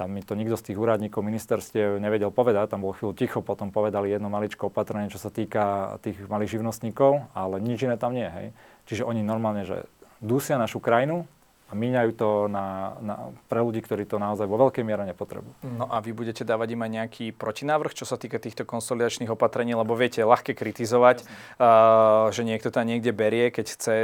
tam 0.00 0.16
mi 0.16 0.24
to 0.24 0.32
nikto 0.32 0.56
z 0.56 0.72
tých 0.72 0.80
úradníkov 0.80 1.20
ministerstiev 1.20 2.00
nevedel 2.00 2.32
povedať, 2.32 2.72
tam 2.72 2.88
bol 2.88 2.96
chvíľu 2.96 3.12
ticho, 3.12 3.44
potom 3.44 3.68
povedali 3.68 4.08
jedno 4.08 4.32
maličké 4.32 4.64
opatrenie, 4.64 5.12
čo 5.12 5.20
sa 5.20 5.28
týka 5.28 6.00
tých 6.00 6.24
malých 6.24 6.56
živnostníkov, 6.56 7.28
ale 7.36 7.60
nič 7.60 7.84
iné 7.84 8.00
tam 8.00 8.16
nie, 8.16 8.32
hej. 8.32 8.56
Čiže 8.88 9.04
oni 9.04 9.20
normálne, 9.20 9.68
že 9.68 9.84
dusia 10.24 10.56
našu 10.56 10.80
krajinu, 10.80 11.28
a 11.68 11.76
míňajú 11.76 12.10
to 12.16 12.28
na, 12.48 12.96
na, 13.04 13.14
pre 13.44 13.60
ľudí, 13.60 13.84
ktorí 13.84 14.08
to 14.08 14.16
naozaj 14.16 14.48
vo 14.48 14.56
veľkej 14.56 14.80
miere 14.88 15.04
nepotrebujú. 15.04 15.52
No 15.68 15.84
a 15.84 16.00
vy 16.00 16.16
budete 16.16 16.40
dávať 16.40 16.72
im 16.72 16.80
aj 16.80 16.90
nejaký 16.96 17.26
protinávrh, 17.36 17.92
čo 17.92 18.08
sa 18.08 18.16
týka 18.16 18.40
týchto 18.40 18.64
konsolidačných 18.64 19.28
opatrení, 19.28 19.76
lebo 19.76 19.92
viete, 19.92 20.24
ľahké 20.24 20.56
kritizovať, 20.56 21.28
uh, 21.60 22.32
že 22.32 22.48
niekto 22.48 22.72
tam 22.72 22.88
niekde 22.88 23.12
berie, 23.12 23.52
keď 23.52 23.66
chce 23.68 23.94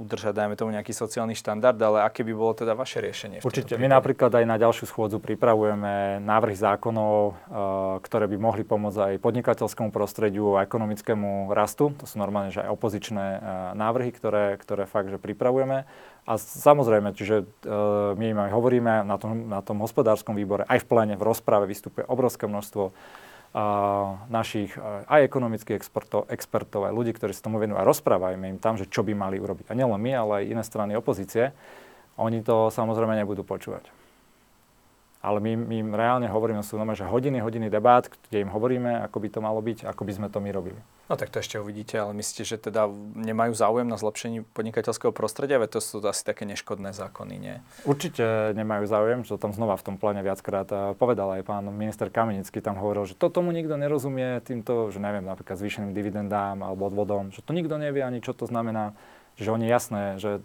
udržať, 0.00 0.32
dajme 0.32 0.56
tomu, 0.56 0.72
nejaký 0.72 0.96
sociálny 0.96 1.36
štandard, 1.36 1.76
ale 1.76 2.00
aké 2.00 2.24
by 2.24 2.32
bolo 2.32 2.56
teda 2.56 2.72
vaše 2.72 3.04
riešenie? 3.04 3.44
Určite. 3.44 3.76
My 3.76 3.92
napríklad 3.92 4.32
aj 4.32 4.44
na 4.48 4.56
ďalšiu 4.56 4.88
schôdzu 4.88 5.20
pripravujeme 5.20 6.24
návrhy 6.24 6.56
zákonov, 6.56 7.16
uh, 7.28 8.00
ktoré 8.00 8.24
by 8.24 8.40
mohli 8.40 8.64
pomôcť 8.64 8.98
aj 9.12 9.14
podnikateľskému 9.20 9.92
prostrediu 9.92 10.56
a 10.56 10.64
ekonomickému 10.64 11.52
rastu. 11.52 11.92
To 12.00 12.08
sú 12.08 12.16
normálne 12.16 12.48
že 12.56 12.64
aj 12.64 12.72
opozičné 12.72 13.26
uh, 13.36 13.40
návrhy, 13.76 14.16
ktoré, 14.16 14.56
ktoré 14.56 14.88
fakt, 14.88 15.12
že 15.12 15.20
pripravujeme. 15.20 15.84
A 16.26 16.42
samozrejme, 16.42 17.14
čiže 17.14 17.46
uh, 17.46 18.18
my 18.18 18.34
im 18.34 18.38
aj 18.42 18.50
hovoríme 18.50 19.06
na 19.06 19.14
tom, 19.14 19.46
na 19.46 19.62
tom 19.62 19.78
hospodárskom 19.78 20.34
výbore, 20.34 20.66
aj 20.66 20.82
v 20.82 20.86
plene, 20.90 21.14
v 21.14 21.22
rozprave 21.22 21.70
vystupuje 21.70 22.02
obrovské 22.02 22.50
množstvo 22.50 22.90
uh, 22.90 22.94
našich 24.26 24.74
uh, 24.74 25.06
aj 25.06 25.22
ekonomických 25.22 25.78
expertov, 25.78 26.26
expertov, 26.26 26.90
aj 26.90 26.98
ľudí, 26.98 27.14
ktorí 27.14 27.30
sa 27.30 27.46
tomu 27.46 27.62
venujú 27.62 27.78
a 27.78 27.86
rozprávajme 27.86 28.42
im 28.52 28.58
tam, 28.58 28.74
že 28.74 28.90
čo 28.90 29.06
by 29.06 29.14
mali 29.14 29.38
urobiť. 29.38 29.70
A 29.70 29.78
nielen 29.78 30.02
my, 30.02 30.12
ale 30.18 30.32
aj 30.42 30.50
iné 30.50 30.62
strany 30.66 30.92
opozície. 30.98 31.54
Oni 32.18 32.42
to 32.42 32.74
samozrejme 32.74 33.14
nebudú 33.14 33.46
počúvať. 33.46 33.95
Ale 35.24 35.42
my, 35.42 35.58
my 35.58 35.76
im 35.82 35.90
reálne 35.96 36.28
hovoríme, 36.30 36.62
sú 36.62 36.78
že 36.94 37.04
hodiny, 37.04 37.42
hodiny 37.42 37.66
debát, 37.66 38.06
kde 38.30 38.46
im 38.46 38.50
hovoríme, 38.52 39.02
ako 39.04 39.16
by 39.18 39.28
to 39.32 39.40
malo 39.42 39.58
byť, 39.58 39.88
ako 39.88 40.02
by 40.06 40.12
sme 40.12 40.28
to 40.30 40.38
my 40.38 40.50
robili. 40.54 40.78
No 41.06 41.14
tak 41.14 41.30
to 41.30 41.38
ešte 41.38 41.62
uvidíte, 41.62 41.94
ale 42.02 42.18
myslíte, 42.18 42.42
že 42.42 42.56
teda 42.58 42.90
nemajú 43.14 43.54
záujem 43.54 43.86
na 43.86 43.94
zlepšení 43.94 44.42
podnikateľského 44.50 45.14
prostredia? 45.14 45.62
Veď 45.62 45.78
to 45.78 45.80
sú 45.82 45.96
asi 46.02 46.26
také 46.26 46.42
neškodné 46.50 46.90
zákony, 46.90 47.34
nie? 47.38 47.56
Určite 47.86 48.50
nemajú 48.58 48.90
záujem, 48.90 49.22
čo 49.22 49.38
tam 49.38 49.54
znova 49.54 49.78
v 49.78 49.86
tom 49.86 49.96
pláne 50.02 50.26
viackrát 50.26 50.66
eh, 50.66 50.98
povedal 50.98 51.38
aj 51.38 51.46
pán 51.46 51.62
minister 51.70 52.10
Kamenický, 52.10 52.58
tam 52.58 52.74
hovoril, 52.82 53.06
že 53.06 53.14
to 53.14 53.30
tomu 53.30 53.54
nikto 53.54 53.78
nerozumie 53.78 54.42
týmto, 54.42 54.90
že 54.90 54.98
neviem, 54.98 55.22
napríklad 55.22 55.54
zvýšeným 55.54 55.94
dividendám 55.94 56.66
alebo 56.66 56.90
odvodom, 56.90 57.30
že 57.30 57.38
to 57.38 57.54
nikto 57.54 57.78
nevie 57.78 58.02
ani, 58.02 58.18
čo 58.18 58.34
to 58.34 58.50
znamená, 58.50 58.98
že 59.38 59.54
oni 59.54 59.70
jasné, 59.70 60.18
že 60.18 60.42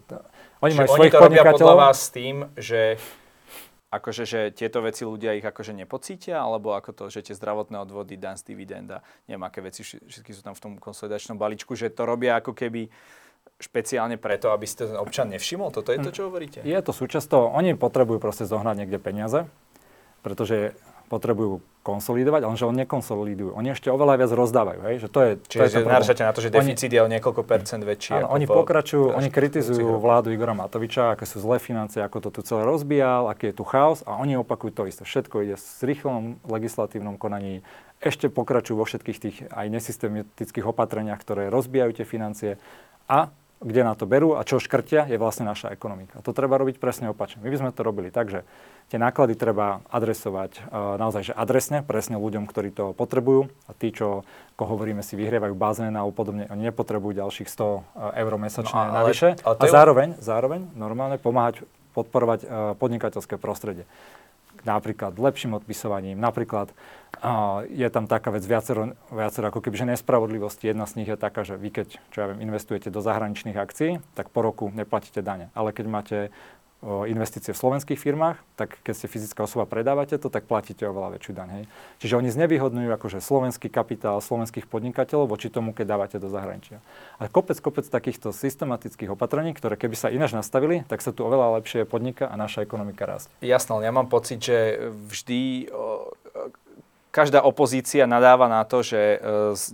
oni 0.62 0.78
majú 0.78 0.88
svojich 0.94 1.10
oni 1.10 1.18
to 1.18 1.24
robia 1.26 1.42
podľa 1.42 1.74
vás 1.74 2.06
s 2.06 2.08
tým, 2.14 2.46
že 2.54 3.02
akože, 3.92 4.24
že 4.24 4.40
tieto 4.56 4.80
veci 4.80 5.04
ľudia 5.04 5.36
ich 5.36 5.44
akože 5.44 5.76
nepocítia, 5.76 6.40
alebo 6.40 6.72
ako 6.72 6.96
to, 6.96 7.04
že 7.12 7.28
tie 7.28 7.34
zdravotné 7.36 7.76
odvody, 7.76 8.16
dan 8.16 8.40
z 8.40 8.56
dividenda, 8.56 9.04
neviem 9.28 9.44
aké 9.44 9.60
veci, 9.60 9.84
všetky 9.84 10.32
sú 10.32 10.40
tam 10.40 10.56
v 10.56 10.62
tom 10.64 10.72
konsolidačnom 10.80 11.36
balíčku, 11.36 11.76
že 11.76 11.92
to 11.92 12.08
robia 12.08 12.40
ako 12.40 12.56
keby 12.56 12.88
špeciálne 13.60 14.16
preto, 14.16 14.50
aby 14.50 14.64
si 14.64 14.80
ten 14.80 14.96
občan 14.96 15.28
nevšimol? 15.30 15.70
Toto 15.70 15.92
je 15.92 16.00
to, 16.00 16.10
čo 16.10 16.32
hovoríte? 16.32 16.64
Je 16.64 16.78
to 16.80 16.90
súčasť 16.90 17.26
toho. 17.28 17.46
Oni 17.52 17.76
potrebujú 17.76 18.18
proste 18.18 18.48
zohnať 18.48 18.74
niekde 18.82 18.98
peniaze, 18.98 19.46
pretože 20.24 20.74
potrebujú 21.12 21.60
konsolidovať, 21.84 22.48
ale 22.48 22.56
že 22.56 22.64
oni 22.64 22.88
nekonsolidujú. 22.88 23.52
Oni 23.52 23.76
ešte 23.76 23.92
oveľa 23.92 24.24
viac 24.24 24.32
rozdávajú. 24.32 24.80
Hej? 24.88 24.94
Že 25.04 25.08
to 25.12 25.20
je, 25.20 25.30
Čiže 25.44 25.60
to 25.68 25.78
je 25.84 26.24
na 26.24 26.32
to, 26.32 26.40
že 26.40 26.48
deficit 26.48 26.88
oni, 26.88 26.96
je 26.96 27.00
o 27.04 27.08
niekoľko 27.12 27.42
percent 27.44 27.82
väčší. 27.84 28.24
Áno, 28.24 28.32
oni 28.32 28.48
po, 28.48 28.64
pokračujú, 28.64 29.12
oni 29.12 29.28
kritizujú 29.28 30.00
vládu 30.00 30.32
Igora 30.32 30.56
Matoviča, 30.56 31.12
aké 31.12 31.28
sú 31.28 31.44
zlé 31.44 31.60
financie, 31.60 32.00
ako 32.00 32.30
to 32.30 32.40
tu 32.40 32.40
celé 32.48 32.64
rozbíjal, 32.64 33.28
aký 33.28 33.52
je 33.52 33.60
tu 33.60 33.64
chaos 33.68 34.00
a 34.08 34.16
oni 34.16 34.40
opakujú 34.40 34.72
to 34.72 34.82
isté. 34.88 35.04
Všetko 35.04 35.44
ide 35.44 35.60
s 35.60 35.84
rýchlom 35.84 36.40
legislatívnom 36.48 37.20
konaní. 37.20 37.60
Ešte 38.00 38.32
pokračujú 38.32 38.80
vo 38.80 38.88
všetkých 38.88 39.18
tých 39.20 39.36
aj 39.52 39.66
nesystematických 39.68 40.64
opatreniach, 40.64 41.20
ktoré 41.20 41.52
rozbijajú 41.52 41.92
tie 42.00 42.06
financie 42.08 42.50
a 43.04 43.28
kde 43.62 43.82
na 43.86 43.94
to 43.94 44.04
berú 44.04 44.34
a 44.34 44.42
čo 44.42 44.58
škrtia, 44.58 45.06
je 45.06 45.16
vlastne 45.16 45.46
naša 45.46 45.70
ekonomika. 45.70 46.18
To 46.26 46.34
treba 46.34 46.58
robiť 46.58 46.82
presne 46.82 47.08
opačne. 47.08 47.40
My 47.40 47.48
by 47.48 47.58
sme 47.58 47.70
to 47.70 47.86
robili 47.86 48.10
tak, 48.10 48.28
že 48.28 48.42
tie 48.90 48.98
náklady 48.98 49.38
treba 49.38 49.80
adresovať 49.88 50.68
uh, 50.68 50.98
naozaj 50.98 51.32
že 51.32 51.34
adresne, 51.34 51.80
presne 51.86 52.18
ľuďom, 52.18 52.44
ktorí 52.50 52.74
to 52.74 52.92
potrebujú 52.92 53.48
a 53.66 53.72
tí, 53.72 53.94
čo, 53.94 54.26
ako 54.58 54.76
hovoríme, 54.76 55.00
si 55.00 55.14
vyhrievajú 55.14 55.54
bazén 55.54 55.94
a 55.94 56.02
podobne, 56.10 56.50
oni 56.50 56.68
nepotrebujú 56.68 57.22
ďalších 57.22 57.48
100 57.48 58.18
eur 58.18 58.32
mesačne 58.36 58.76
no, 58.76 58.90
ale, 58.90 58.98
navyše. 59.06 59.28
Ale 59.46 59.54
a 59.56 59.64
zároveň, 59.70 60.08
zároveň 60.18 60.60
normálne 60.76 61.16
pomáhať 61.16 61.64
podporovať 61.92 62.40
uh, 62.44 62.48
podnikateľské 62.80 63.36
prostredie 63.36 63.84
napríklad 64.64 65.18
lepším 65.18 65.58
odpisovaním, 65.58 66.18
napríklad 66.18 66.74
je 67.68 67.88
tam 67.92 68.08
taká 68.08 68.32
vec 68.32 68.42
viacero, 68.42 68.96
viacero 69.12 69.52
ako 69.52 69.60
keby, 69.60 69.84
že. 69.84 70.72
Jedna 70.72 70.88
z 70.88 70.96
nich 71.02 71.08
je 71.12 71.18
taká, 71.20 71.44
že 71.44 71.60
vy 71.60 71.68
keď, 71.70 72.00
čo 72.10 72.18
ja 72.18 72.26
viem, 72.32 72.40
investujete 72.42 72.88
do 72.88 73.04
zahraničných 73.04 73.54
akcií, 73.54 74.00
tak 74.16 74.32
po 74.32 74.40
roku 74.40 74.72
neplatíte 74.72 75.20
dane. 75.20 75.52
Ale 75.52 75.76
keď 75.76 75.86
máte 75.86 76.18
investície 76.82 77.54
v 77.54 77.62
slovenských 77.62 77.94
firmách, 77.94 78.42
tak 78.58 78.74
keď 78.82 78.94
ste 78.98 79.06
fyzická 79.06 79.46
osoba 79.46 79.70
predávate 79.70 80.18
to, 80.18 80.26
tak 80.26 80.50
platíte 80.50 80.82
oveľa 80.82 81.14
väčšiu 81.14 81.32
daň. 81.32 81.48
Hej. 81.54 81.64
Čiže 82.02 82.14
oni 82.18 82.28
znevýhodňujú 82.34 82.90
akože 82.98 83.18
slovenský 83.22 83.70
kapitál 83.70 84.18
slovenských 84.18 84.66
podnikateľov 84.66 85.30
voči 85.30 85.46
tomu, 85.46 85.70
keď 85.70 85.94
dávate 85.94 86.16
do 86.18 86.26
zahraničia. 86.26 86.82
A 87.22 87.30
kopec, 87.30 87.54
kopec 87.62 87.86
takýchto 87.86 88.34
systematických 88.34 89.14
opatrení, 89.14 89.54
ktoré 89.54 89.78
keby 89.78 89.94
sa 89.94 90.10
ináč 90.10 90.34
nastavili, 90.34 90.82
tak 90.90 91.06
sa 91.06 91.14
tu 91.14 91.22
oveľa 91.22 91.62
lepšie 91.62 91.86
podniká 91.86 92.26
a 92.26 92.34
naša 92.34 92.66
ekonomika 92.66 93.06
rastie. 93.06 93.30
Jasné, 93.38 93.86
ja 93.86 93.94
mám 93.94 94.10
pocit, 94.10 94.42
že 94.42 94.90
vždy 94.90 95.70
každá 97.12 97.44
opozícia 97.44 98.08
nadáva 98.08 98.48
na 98.48 98.64
to, 98.64 98.80
že 98.80 98.96
e, 98.96 99.18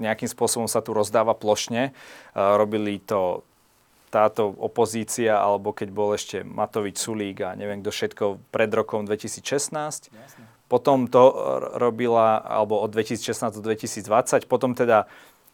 nejakým 0.02 0.26
spôsobom 0.26 0.66
sa 0.66 0.82
tu 0.82 0.90
rozdáva 0.90 1.38
plošne. 1.38 1.82
E, 1.88 1.92
robili 2.34 2.98
to 2.98 3.46
táto 4.08 4.52
opozícia, 4.56 5.36
alebo 5.36 5.76
keď 5.76 5.88
bol 5.92 6.16
ešte 6.16 6.40
Matovič 6.42 6.98
Sulík 6.98 7.44
a 7.44 7.52
neviem 7.54 7.84
kto 7.84 7.92
všetko 7.92 8.24
pred 8.48 8.70
rokom 8.72 9.04
2016. 9.04 10.10
Jasne. 10.10 10.44
Potom 10.68 11.08
to 11.08 11.32
robila, 11.80 12.44
alebo 12.44 12.76
od 12.84 12.92
2016 12.92 13.56
do 13.56 13.72
2020. 13.72 14.44
Potom 14.44 14.76
teda 14.76 15.08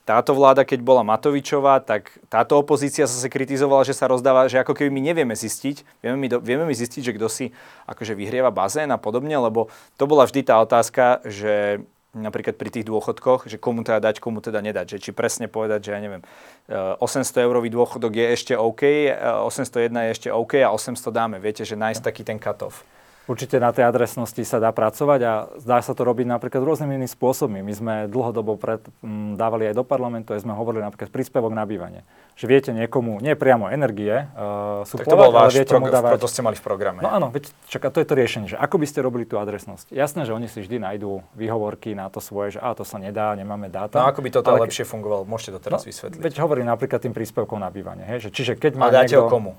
táto 0.04 0.36
vláda, 0.36 0.68
keď 0.68 0.84
bola 0.84 1.00
Matovičová, 1.00 1.80
tak 1.80 2.12
táto 2.28 2.60
opozícia 2.60 3.08
sa 3.08 3.28
kritizovala, 3.30 3.88
že 3.88 3.96
sa 3.96 4.04
rozdáva, 4.04 4.52
že 4.52 4.60
ako 4.60 4.76
keby 4.76 4.92
my 4.92 5.00
nevieme 5.00 5.32
zistiť, 5.32 6.04
vieme 6.04 6.18
my, 6.20 6.28
do, 6.28 6.38
vieme 6.44 6.68
my 6.68 6.76
zistiť, 6.76 7.08
že 7.08 7.14
kto 7.16 7.26
si 7.32 7.46
akože 7.88 8.12
vyhrieva 8.12 8.52
bazén 8.52 8.92
a 8.92 9.00
podobne, 9.00 9.32
lebo 9.32 9.72
to 9.96 10.04
bola 10.04 10.28
vždy 10.28 10.44
tá 10.44 10.60
otázka, 10.60 11.24
že 11.24 11.80
napríklad 12.14 12.55
pri 12.55 12.70
tých 12.70 12.87
dôchodkoch, 12.87 13.50
že 13.50 13.59
komu 13.59 13.83
teda 13.83 14.00
dať, 14.00 14.22
komu 14.22 14.38
teda 14.38 14.62
nedať. 14.62 14.96
Že 14.96 14.98
či 15.03 15.11
presne 15.11 15.46
povedať, 15.50 15.90
že 15.90 15.90
ja 15.92 16.00
neviem, 16.00 16.22
800 16.70 17.03
eh, 17.03 17.44
eurový 17.44 17.68
dôchodok 17.68 18.14
je 18.14 18.27
ešte 18.33 18.55
OK, 18.55 18.83
801 19.12 19.90
eh, 19.90 20.09
je 20.09 20.11
ešte 20.14 20.29
OK 20.31 20.62
a 20.62 20.70
800 20.70 21.11
dáme. 21.11 21.37
Viete, 21.42 21.66
že 21.66 21.74
nájsť 21.74 22.00
taký 22.00 22.22
ten 22.22 22.38
cut-off. 22.38 22.87
Určite 23.24 23.56
na 23.56 23.72
tej 23.72 23.88
adresnosti 23.88 24.44
sa 24.44 24.60
dá 24.60 24.68
pracovať 24.68 25.20
a 25.24 25.32
dá 25.64 25.80
sa 25.80 25.96
to 25.96 26.04
robiť 26.04 26.28
napríklad 26.28 26.60
rôznymi 26.60 27.08
spôsobmi. 27.08 27.64
My 27.64 27.72
sme 27.72 27.94
dlhodobo 28.04 28.60
pred, 28.60 28.84
m, 29.00 29.32
dávali 29.40 29.64
aj 29.72 29.80
do 29.80 29.84
parlamentu, 29.84 30.37
aj 30.37 30.44
sme 30.44 30.52
hovorili 30.52 30.84
napríklad 30.84 31.08
príspevok 31.08 31.56
na 31.56 31.64
bývanie. 31.64 32.04
Že 32.37 32.44
viete 32.52 32.70
niekomu, 32.76 33.24
nie 33.24 33.32
priamo 33.32 33.72
energie, 33.72 34.28
uh, 34.37 34.84
sú 34.84 35.00
tak 35.00 35.08
to 35.08 35.16
bol 35.16 35.32
váš 35.32 35.56
viete 35.56 35.72
prog- 35.72 35.88
mu 35.88 35.88
dávať... 35.88 36.20
to 36.20 36.28
ste 36.28 36.44
mali 36.44 36.58
v 36.58 36.64
programe. 36.68 37.00
No 37.00 37.08
áno, 37.08 37.32
veď, 37.32 37.48
čaká, 37.64 37.88
to 37.88 38.04
je 38.04 38.06
to 38.10 38.14
riešenie, 38.18 38.46
že 38.52 38.60
ako 38.60 38.76
by 38.76 38.87
ste 38.90 39.00
robili 39.00 39.24
tú 39.24 39.40
adresnosť. 39.40 39.88
Jasné, 39.88 40.28
že 40.28 40.37
oni 40.37 40.44
si 40.44 40.60
vždy 40.60 40.76
nájdú 40.84 41.24
výhovorky 41.32 41.96
na 41.96 42.12
to 42.12 42.20
svoje, 42.20 42.58
že 42.58 42.60
a 42.60 42.76
to 42.76 42.84
sa 42.84 43.00
nedá, 43.00 43.32
nemáme 43.32 43.72
dáta. 43.72 44.04
No 44.04 44.10
ako 44.10 44.20
by 44.20 44.30
to 44.37 44.40
ale... 44.44 44.68
lepšie 44.68 44.84
fungovalo, 44.84 45.24
môžete 45.24 45.56
to 45.56 45.60
teraz 45.64 45.80
no, 45.80 45.88
vysvetliť. 45.88 46.20
Veď 46.20 46.34
hovorím 46.44 46.68
napríklad 46.68 47.00
tým 47.00 47.16
príspevkom 47.16 47.56
na 47.56 47.72
bývanie. 47.72 48.04
Hej? 48.04 48.28
Že, 48.28 48.30
čiže 48.37 48.52
keď 48.60 48.72
má 48.76 48.92
a 48.92 49.00
dáte 49.00 49.16
niekto... 49.16 49.32
komu? 49.32 49.56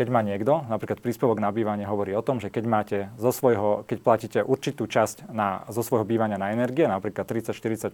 Keď 0.00 0.08
má 0.08 0.24
niekto, 0.24 0.64
napríklad 0.64 1.04
príspevok 1.04 1.44
na 1.44 1.52
bývanie 1.52 1.84
hovorí 1.84 2.16
o 2.16 2.24
tom, 2.24 2.40
že 2.40 2.48
keď 2.48 2.64
máte 2.64 2.98
zo 3.20 3.36
svojho, 3.36 3.84
keď 3.84 3.98
platíte 4.00 4.38
určitú 4.40 4.88
časť 4.88 5.28
na, 5.28 5.68
zo 5.68 5.84
svojho 5.84 6.08
bývania 6.08 6.40
na 6.40 6.56
energie, 6.56 6.88
napríklad 6.88 7.28
30-40%, 7.28 7.92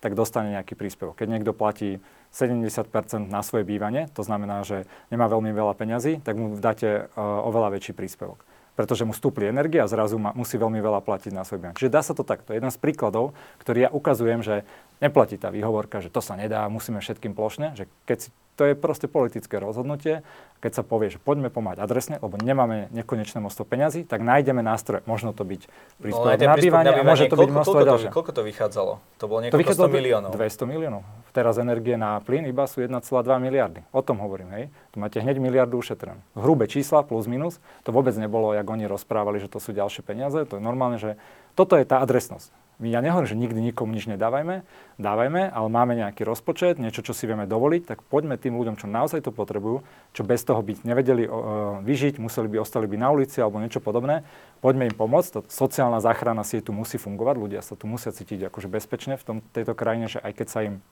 tak 0.00 0.16
dostane 0.16 0.56
nejaký 0.56 0.72
príspevok. 0.80 1.12
Keď 1.20 1.28
niekto 1.28 1.52
platí 1.52 2.00
70% 2.32 3.28
na 3.28 3.44
svoje 3.44 3.68
bývanie, 3.68 4.08
to 4.16 4.24
znamená, 4.24 4.64
že 4.64 4.88
nemá 5.12 5.28
veľmi 5.28 5.52
veľa 5.52 5.76
peňazí, 5.76 6.24
tak 6.24 6.40
mu 6.40 6.56
dáte 6.56 7.04
uh, 7.04 7.44
oveľa 7.44 7.76
väčší 7.76 7.92
príspevok 7.92 8.40
pretože 8.76 9.08
mu 9.08 9.16
stúpli 9.16 9.48
energie 9.48 9.80
a 9.80 9.88
zrazu 9.88 10.20
ma, 10.20 10.36
musí 10.36 10.60
veľmi 10.60 10.76
veľa 10.84 11.00
platiť 11.00 11.32
na 11.32 11.48
svoj 11.48 11.64
bývanie. 11.64 11.80
Čiže 11.80 11.96
dá 11.96 12.04
sa 12.04 12.12
to 12.12 12.28
takto. 12.28 12.52
Jeden 12.52 12.68
z 12.68 12.76
príkladov, 12.76 13.32
ktorý 13.64 13.88
ja 13.88 13.90
ukazujem, 13.90 14.44
že 14.44 14.68
neplatí 15.00 15.40
tá 15.40 15.48
výhovorka, 15.48 16.04
že 16.04 16.12
to 16.12 16.20
sa 16.20 16.36
nedá, 16.36 16.68
musíme 16.68 17.00
všetkým 17.00 17.32
plošne, 17.32 17.72
že 17.72 17.88
keď 18.04 18.28
si 18.28 18.28
to 18.56 18.64
je 18.64 18.72
proste 18.72 19.06
politické 19.06 19.60
rozhodnutie. 19.60 20.24
Keď 20.64 20.72
sa 20.72 20.82
povie, 20.82 21.12
že 21.12 21.20
poďme 21.20 21.52
pomáhať 21.52 21.84
adresne, 21.84 22.16
lebo 22.16 22.40
nemáme 22.40 22.88
nekonečné 22.90 23.38
množstvo 23.44 23.68
peňazí, 23.68 24.08
tak 24.08 24.24
nájdeme 24.24 24.64
nástroje. 24.64 25.04
Možno 25.04 25.36
to 25.36 25.44
byť 25.44 25.68
príspevok 26.00 26.40
no, 26.40 26.48
na 26.48 26.56
bývanie 26.56 26.90
a 26.96 27.04
môže 27.04 27.28
to 27.28 27.36
byť 27.36 27.50
množstvo 27.52 27.76
koľko, 27.76 27.88
ďalšie. 27.92 28.08
Koľko 28.08 28.32
to 28.32 28.42
vychádzalo? 28.42 28.92
To 29.20 29.24
bolo 29.28 29.38
niekoľko 29.44 29.72
to 29.76 29.84
100 29.84 29.92
miliónov. 29.92 30.30
200 30.32 30.72
miliónov. 30.72 31.02
Teraz 31.36 31.60
energie 31.60 32.00
na 32.00 32.16
plyn 32.24 32.48
iba 32.48 32.64
sú 32.64 32.80
1,2 32.80 32.96
miliardy. 33.36 33.84
O 33.92 34.00
tom 34.00 34.16
hovorím, 34.24 34.48
hej. 34.56 34.64
Tu 34.90 34.96
máte 34.96 35.20
hneď 35.20 35.36
miliardu 35.36 35.76
ušetrenú. 35.76 36.24
Hrubé 36.32 36.64
čísla 36.64 37.04
plus 37.04 37.28
minus. 37.28 37.60
To 37.84 37.92
vôbec 37.92 38.16
nebolo, 38.16 38.56
jak 38.56 38.64
oni 38.64 38.88
rozprávali, 38.88 39.36
že 39.44 39.52
to 39.52 39.60
sú 39.60 39.76
ďalšie 39.76 40.00
peniaze. 40.00 40.40
To 40.48 40.56
je 40.56 40.62
normálne, 40.64 40.96
že 40.96 41.20
toto 41.52 41.76
je 41.76 41.84
tá 41.84 42.00
adresnosť. 42.00 42.48
My 42.76 42.92
ja 42.92 43.00
nehovorím, 43.00 43.24
že 43.24 43.40
nikdy 43.40 43.60
nikomu 43.72 43.96
nič 43.96 44.04
nedávajme, 44.04 44.60
dávajme, 45.00 45.48
ale 45.48 45.68
máme 45.72 45.96
nejaký 45.96 46.28
rozpočet, 46.28 46.76
niečo, 46.76 47.00
čo 47.00 47.16
si 47.16 47.24
vieme 47.24 47.48
dovoliť, 47.48 47.88
tak 47.88 48.04
poďme 48.04 48.36
tým 48.36 48.52
ľuďom, 48.52 48.76
čo 48.76 48.84
naozaj 48.84 49.24
to 49.24 49.32
potrebujú, 49.32 49.80
čo 50.12 50.22
bez 50.28 50.44
toho 50.44 50.60
byť 50.60 50.84
nevedeli 50.84 51.24
uh, 51.24 51.80
vyžiť, 51.80 52.20
museli 52.20 52.52
by 52.52 52.60
ostali 52.60 52.84
by 52.84 53.00
na 53.00 53.08
ulici 53.08 53.40
alebo 53.40 53.64
niečo 53.64 53.80
podobné, 53.80 54.28
poďme 54.60 54.92
im 54.92 54.96
pomôcť. 54.96 55.28
To, 55.32 55.40
sociálna 55.48 56.04
záchrana 56.04 56.44
si 56.44 56.60
tu 56.60 56.76
musí 56.76 57.00
fungovať, 57.00 57.34
ľudia 57.40 57.60
sa 57.64 57.80
tu 57.80 57.88
musia 57.88 58.12
cítiť 58.12 58.52
akože 58.52 58.68
bezpečne 58.68 59.16
v 59.16 59.24
tom, 59.24 59.36
tejto 59.56 59.72
krajine, 59.72 60.12
že 60.12 60.20
aj 60.20 60.32
keď 60.36 60.46
sa 60.52 60.60
im 60.68 60.84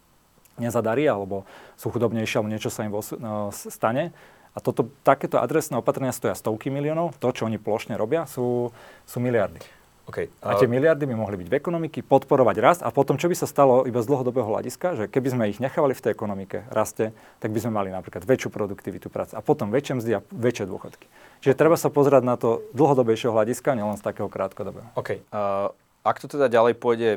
nezadarí 0.56 1.04
alebo 1.04 1.44
sú 1.76 1.92
chudobnejšie 1.92 2.40
alebo 2.40 2.48
niečo 2.48 2.72
sa 2.72 2.88
im 2.88 2.96
uh, 2.96 3.52
stane, 3.52 4.16
a 4.54 4.62
toto, 4.62 4.86
takéto 5.02 5.42
adresné 5.42 5.74
opatrenia 5.82 6.14
stoja 6.14 6.38
stovky 6.38 6.70
miliónov, 6.70 7.18
to, 7.18 7.28
čo 7.34 7.50
oni 7.50 7.58
plošne 7.58 7.98
robia, 7.98 8.22
sú, 8.24 8.70
sú 9.02 9.18
miliardy. 9.18 9.58
Okay. 10.04 10.28
A 10.44 10.60
tie 10.60 10.68
miliardy 10.68 11.08
by 11.08 11.16
mohli 11.16 11.40
byť 11.40 11.48
v 11.48 11.56
ekonomiky, 11.56 12.04
podporovať 12.04 12.56
rast 12.60 12.80
a 12.84 12.92
potom, 12.92 13.16
čo 13.16 13.32
by 13.32 13.36
sa 13.40 13.48
stalo 13.48 13.88
iba 13.88 14.04
z 14.04 14.08
dlhodobého 14.12 14.44
hľadiska, 14.44 15.00
že 15.00 15.04
keby 15.08 15.28
sme 15.32 15.44
ich 15.48 15.64
nechávali 15.64 15.96
v 15.96 16.02
tej 16.04 16.12
ekonomike 16.12 16.68
raste, 16.68 17.16
tak 17.40 17.50
by 17.56 17.58
sme 17.64 17.72
mali 17.72 17.88
napríklad 17.88 18.20
väčšiu 18.20 18.52
produktivitu 18.52 19.08
práce 19.08 19.32
a 19.32 19.40
potom 19.40 19.72
väčšie 19.72 19.96
mzdy 19.96 20.10
a 20.12 20.20
väčšie 20.28 20.68
dôchodky. 20.68 21.08
Čiže 21.40 21.56
treba 21.56 21.80
sa 21.80 21.88
pozerať 21.88 22.20
na 22.20 22.36
to 22.36 22.60
dlhodobejšieho 22.76 23.32
hľadiska, 23.32 23.72
nielen 23.72 23.96
z 23.96 24.04
takého 24.04 24.28
krátkodobého. 24.28 24.92
OK. 24.92 25.24
Uh, 25.32 25.72
ak 26.04 26.20
to 26.20 26.28
teda 26.28 26.52
ďalej 26.52 26.76
pôjde 26.76 27.10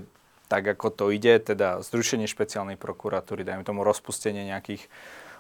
tak, 0.48 0.64
ako 0.64 0.88
to 0.88 1.06
ide, 1.12 1.44
teda 1.44 1.84
zrušenie 1.84 2.24
špeciálnej 2.24 2.80
prokuratúry, 2.80 3.44
dajme 3.44 3.68
tomu 3.68 3.84
rozpustenie 3.84 4.48
nejakých 4.48 4.88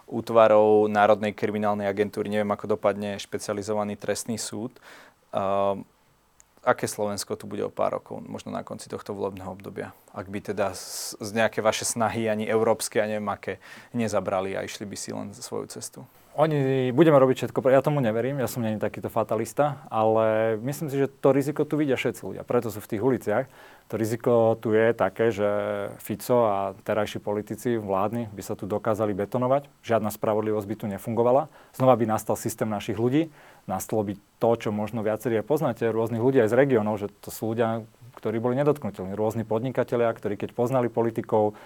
útvarov 0.03 0.91
Národnej 0.91 1.31
kriminálnej 1.31 1.87
agentúry, 1.87 2.27
neviem, 2.27 2.51
ako 2.51 2.75
dopadne 2.75 3.15
špecializovaný 3.15 3.95
trestný 3.95 4.35
súd. 4.35 4.75
Uh, 5.31 5.79
aké 6.67 6.83
Slovensko 6.83 7.39
tu 7.39 7.47
bude 7.47 7.63
o 7.63 7.71
pár 7.71 7.95
rokov, 7.95 8.19
možno 8.27 8.51
na 8.51 8.59
konci 8.59 8.91
tohto 8.91 9.15
volebného 9.15 9.47
obdobia? 9.47 9.95
Ak 10.11 10.27
by 10.27 10.51
teda 10.51 10.75
z, 10.75 11.15
z 11.15 11.29
nejaké 11.31 11.63
vaše 11.63 11.87
snahy, 11.87 12.27
ani 12.27 12.43
európske, 12.43 12.99
a 12.99 13.07
neviem 13.07 13.31
aké, 13.31 13.63
nezabrali 13.95 14.59
a 14.59 14.67
išli 14.67 14.83
by 14.83 14.97
si 14.99 15.15
len 15.15 15.31
svoju 15.31 15.71
cestu. 15.71 16.03
Oni, 16.37 16.93
budeme 16.93 17.17
robiť 17.17 17.49
všetko, 17.49 17.65
ja 17.65 17.81
tomu 17.81 17.97
neverím, 17.97 18.37
ja 18.37 18.45
som 18.45 18.61
není 18.61 18.77
takýto 18.77 19.09
fatalista, 19.09 19.81
ale 19.89 20.53
myslím 20.61 20.85
si, 20.85 21.01
že 21.01 21.09
to 21.09 21.33
riziko 21.33 21.65
tu 21.65 21.81
vidia 21.81 21.97
všetci 21.97 22.21
ľudia, 22.21 22.45
preto 22.45 22.69
sú 22.69 22.77
v 22.77 22.89
tých 22.93 23.01
uliciach. 23.01 23.45
To 23.89 23.97
riziko 23.97 24.53
tu 24.61 24.69
je 24.69 24.93
také, 24.93 25.33
že 25.33 25.49
Fico 25.97 26.45
a 26.45 26.77
terajší 26.85 27.25
politici 27.25 27.81
vládni 27.81 28.29
by 28.29 28.41
sa 28.45 28.53
tu 28.53 28.69
dokázali 28.69 29.17
betonovať, 29.17 29.65
žiadna 29.81 30.13
spravodlivosť 30.13 30.67
by 30.69 30.75
tu 30.77 30.85
nefungovala, 30.85 31.49
znova 31.73 31.97
by 31.97 32.05
nastal 32.05 32.37
systém 32.37 32.69
našich 32.69 33.01
ľudí, 33.01 33.33
nastalo 33.65 34.05
by 34.05 34.13
to, 34.37 34.49
čo 34.61 34.69
možno 34.69 35.01
viacerí 35.01 35.41
poznáte, 35.41 35.89
rôznych 35.89 36.21
ľudí 36.21 36.37
aj 36.45 36.53
z 36.53 36.57
regiónov, 36.59 37.01
že 37.01 37.09
to 37.17 37.33
sú 37.33 37.57
ľudia, 37.57 37.81
ktorí 38.13 38.37
boli 38.37 38.53
nedotknutelní, 38.61 39.17
rôzni 39.17 39.41
podnikatelia, 39.41 40.13
ktorí 40.13 40.37
keď 40.37 40.53
poznali 40.53 40.85
politikov, 40.85 41.57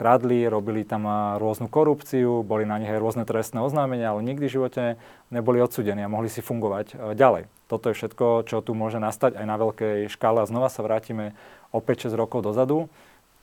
kradli, 0.00 0.48
robili 0.48 0.80
tam 0.88 1.04
rôznu 1.36 1.68
korupciu, 1.68 2.40
boli 2.40 2.64
na 2.64 2.80
nich 2.80 2.88
aj 2.88 2.96
rôzne 2.96 3.28
trestné 3.28 3.60
oznámenia, 3.60 4.16
ale 4.16 4.24
nikdy 4.24 4.48
v 4.48 4.54
živote 4.56 4.82
neboli 5.28 5.60
odsudení 5.60 6.00
a 6.00 6.08
mohli 6.08 6.32
si 6.32 6.40
fungovať 6.40 6.86
e, 6.96 7.12
ďalej. 7.12 7.52
Toto 7.68 7.92
je 7.92 7.98
všetko, 8.00 8.48
čo 8.48 8.64
tu 8.64 8.72
môže 8.72 8.96
nastať 8.96 9.36
aj 9.36 9.44
na 9.44 9.60
veľkej 9.60 10.08
škále. 10.08 10.40
A 10.40 10.48
znova 10.48 10.72
sa 10.72 10.80
vrátime 10.80 11.36
o 11.68 11.84
5-6 11.84 12.16
rokov 12.16 12.40
dozadu. 12.40 12.88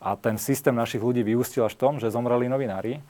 A 0.02 0.18
ten 0.18 0.42
systém 0.42 0.74
našich 0.74 1.02
ľudí 1.02 1.22
vyústil 1.22 1.66
až 1.66 1.78
v 1.78 1.82
tom, 1.82 1.94
že 2.02 2.10
zomreli 2.10 2.50
novinári, 2.50 2.94
e, 2.98 3.02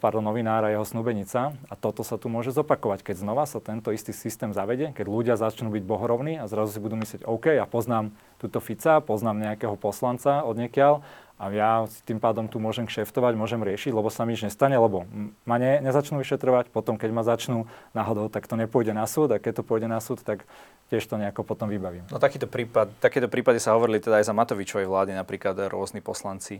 pardon, 0.00 0.24
novinár 0.24 0.64
a 0.64 0.72
jeho 0.72 0.88
snúbenica. 0.88 1.52
A 1.68 1.74
toto 1.76 2.00
sa 2.00 2.16
tu 2.16 2.32
môže 2.32 2.56
zopakovať, 2.56 3.04
keď 3.04 3.20
znova 3.20 3.44
sa 3.44 3.60
tento 3.60 3.92
istý 3.92 4.16
systém 4.16 4.56
zavede, 4.56 4.96
keď 4.96 5.04
ľudia 5.12 5.36
začnú 5.36 5.68
byť 5.76 5.84
bohorovní 5.84 6.40
a 6.40 6.48
zrazu 6.48 6.72
si 6.72 6.80
budú 6.80 6.96
myslieť, 6.96 7.28
OK, 7.28 7.52
ja 7.52 7.68
poznám 7.68 8.16
túto 8.40 8.64
Fica, 8.64 9.04
poznám 9.04 9.44
nejakého 9.44 9.76
poslanca 9.76 10.40
od 10.40 10.56
niekiaľ 10.56 11.04
a 11.38 11.44
ja 11.54 11.86
si 11.86 12.02
tým 12.02 12.18
pádom 12.18 12.50
tu 12.50 12.58
môžem 12.58 12.84
kšeftovať, 12.84 13.38
môžem 13.38 13.62
riešiť, 13.62 13.94
lebo 13.94 14.10
sa 14.10 14.26
mi 14.26 14.34
nič 14.34 14.42
nestane, 14.42 14.74
lebo 14.74 15.06
ma 15.46 15.56
ne, 15.56 15.78
nezačnú 15.78 16.18
vyšetrovať, 16.18 16.74
potom 16.74 16.98
keď 16.98 17.10
ma 17.14 17.22
začnú 17.22 17.70
náhodou, 17.94 18.26
tak 18.26 18.50
to 18.50 18.58
nepôjde 18.58 18.90
na 18.90 19.06
súd 19.06 19.32
a 19.32 19.38
keď 19.38 19.62
to 19.62 19.66
pôjde 19.66 19.86
na 19.86 20.02
súd, 20.02 20.26
tak 20.26 20.42
tiež 20.90 21.06
to 21.06 21.14
nejako 21.14 21.46
potom 21.46 21.70
vybavím. 21.70 22.02
No 22.10 22.18
takýto 22.18 22.50
prípad, 22.50 22.98
takéto 22.98 23.30
prípady 23.30 23.62
sa 23.62 23.78
hovorili 23.78 24.02
teda 24.02 24.18
aj 24.18 24.26
za 24.26 24.34
Matovičovej 24.34 24.90
vlády, 24.90 25.14
napríklad 25.14 25.54
rôzni 25.70 26.02
poslanci 26.02 26.58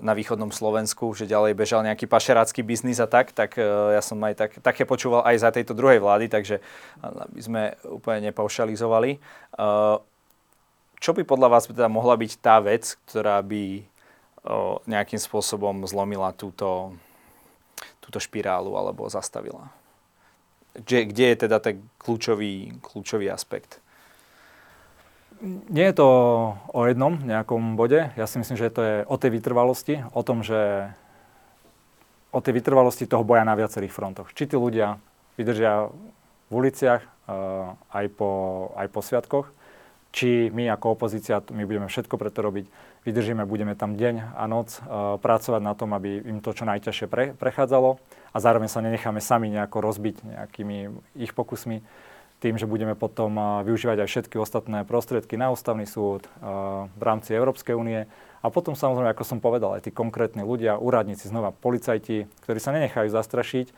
na 0.00 0.12
východnom 0.16 0.48
Slovensku, 0.48 1.12
že 1.12 1.28
ďalej 1.28 1.52
bežal 1.52 1.84
nejaký 1.84 2.08
pašerácky 2.08 2.64
biznis 2.64 2.96
a 2.96 3.04
tak, 3.04 3.36
tak 3.36 3.60
eh, 3.60 3.64
ja 3.92 4.00
som 4.00 4.16
aj 4.24 4.34
tak, 4.40 4.50
také 4.64 4.88
počúval 4.88 5.20
aj 5.28 5.36
za 5.36 5.50
tejto 5.52 5.76
druhej 5.76 6.00
vlády, 6.00 6.32
takže 6.32 6.64
aby 7.04 7.40
sme 7.44 7.62
úplne 7.84 8.32
nepaušalizovali. 8.32 9.20
Čo 11.02 11.18
by 11.18 11.26
podľa 11.26 11.48
vás 11.50 11.66
teda 11.66 11.90
mohla 11.90 12.14
byť 12.14 12.38
tá 12.38 12.62
vec, 12.62 12.94
ktorá 13.10 13.42
by 13.42 13.82
o, 14.46 14.78
nejakým 14.86 15.18
spôsobom 15.18 15.82
zlomila 15.90 16.30
túto, 16.30 16.94
túto 17.98 18.22
špirálu 18.22 18.70
alebo 18.78 19.10
zastavila? 19.10 19.74
Kde, 20.78 21.10
kde 21.10 21.24
je 21.34 21.36
teda 21.42 21.58
ten 21.58 21.82
kľúčový, 21.98 22.78
kľúčový 22.86 23.26
aspekt? 23.34 23.82
Nie 25.42 25.90
je 25.90 25.98
to 25.98 26.08
o 26.54 26.80
jednom 26.86 27.18
nejakom 27.18 27.74
bode. 27.74 28.14
Ja 28.14 28.30
si 28.30 28.38
myslím, 28.38 28.54
že 28.54 28.70
to 28.70 28.80
je 28.86 28.96
o 29.02 29.18
tej 29.18 29.42
vytrvalosti, 29.42 30.06
o 30.14 30.22
tom, 30.22 30.46
že 30.46 30.86
o 32.30 32.38
tej 32.38 32.62
vytrvalosti 32.62 33.10
toho 33.10 33.26
boja 33.26 33.42
na 33.42 33.58
viacerých 33.58 33.90
frontoch. 33.90 34.30
Či 34.38 34.54
tí 34.54 34.56
ľudia 34.56 35.02
vydržia 35.34 35.90
v 36.46 36.52
uliciach 36.54 37.02
uh, 37.02 37.74
aj, 37.90 38.06
po, 38.14 38.30
aj 38.78 38.86
po 38.86 39.02
sviatkoch, 39.02 39.50
či 40.12 40.52
my 40.52 40.68
ako 40.68 40.94
opozícia, 40.94 41.40
my 41.50 41.64
budeme 41.64 41.88
všetko 41.88 42.20
preto 42.20 42.44
robiť, 42.44 42.68
vydržíme, 43.08 43.48
budeme 43.48 43.72
tam 43.72 43.96
deň 43.96 44.36
a 44.36 44.44
noc 44.44 44.78
uh, 44.78 45.16
pracovať 45.16 45.62
na 45.64 45.72
tom, 45.72 45.96
aby 45.96 46.20
im 46.20 46.44
to 46.44 46.52
čo 46.52 46.68
najťažšie 46.68 47.06
pre, 47.08 47.32
prechádzalo 47.32 47.96
a 48.30 48.36
zároveň 48.36 48.68
sa 48.68 48.84
nenecháme 48.84 49.24
sami 49.24 49.48
nejako 49.48 49.80
rozbiť 49.80 50.22
nejakými 50.22 50.92
ich 51.16 51.32
pokusmi 51.32 51.80
tým, 52.44 52.58
že 52.60 52.68
budeme 52.68 52.92
potom 52.92 53.32
uh, 53.40 53.64
využívať 53.64 54.04
aj 54.04 54.08
všetky 54.12 54.36
ostatné 54.36 54.84
prostriedky 54.84 55.40
na 55.40 55.48
ústavný 55.48 55.88
súd 55.88 56.28
uh, 56.28 56.86
v 56.92 57.02
rámci 57.02 57.32
Európskej 57.32 57.72
únie. 57.72 58.04
A 58.42 58.50
potom 58.50 58.74
samozrejme, 58.76 59.14
ako 59.14 59.24
som 59.24 59.38
povedal, 59.38 59.78
aj 59.78 59.86
tí 59.86 59.90
konkrétni 59.94 60.42
ľudia, 60.44 60.76
úradníci, 60.76 61.30
znova 61.30 61.54
policajti, 61.54 62.26
ktorí 62.44 62.58
sa 62.58 62.74
nenechajú 62.74 63.08
zastrašiť 63.08 63.70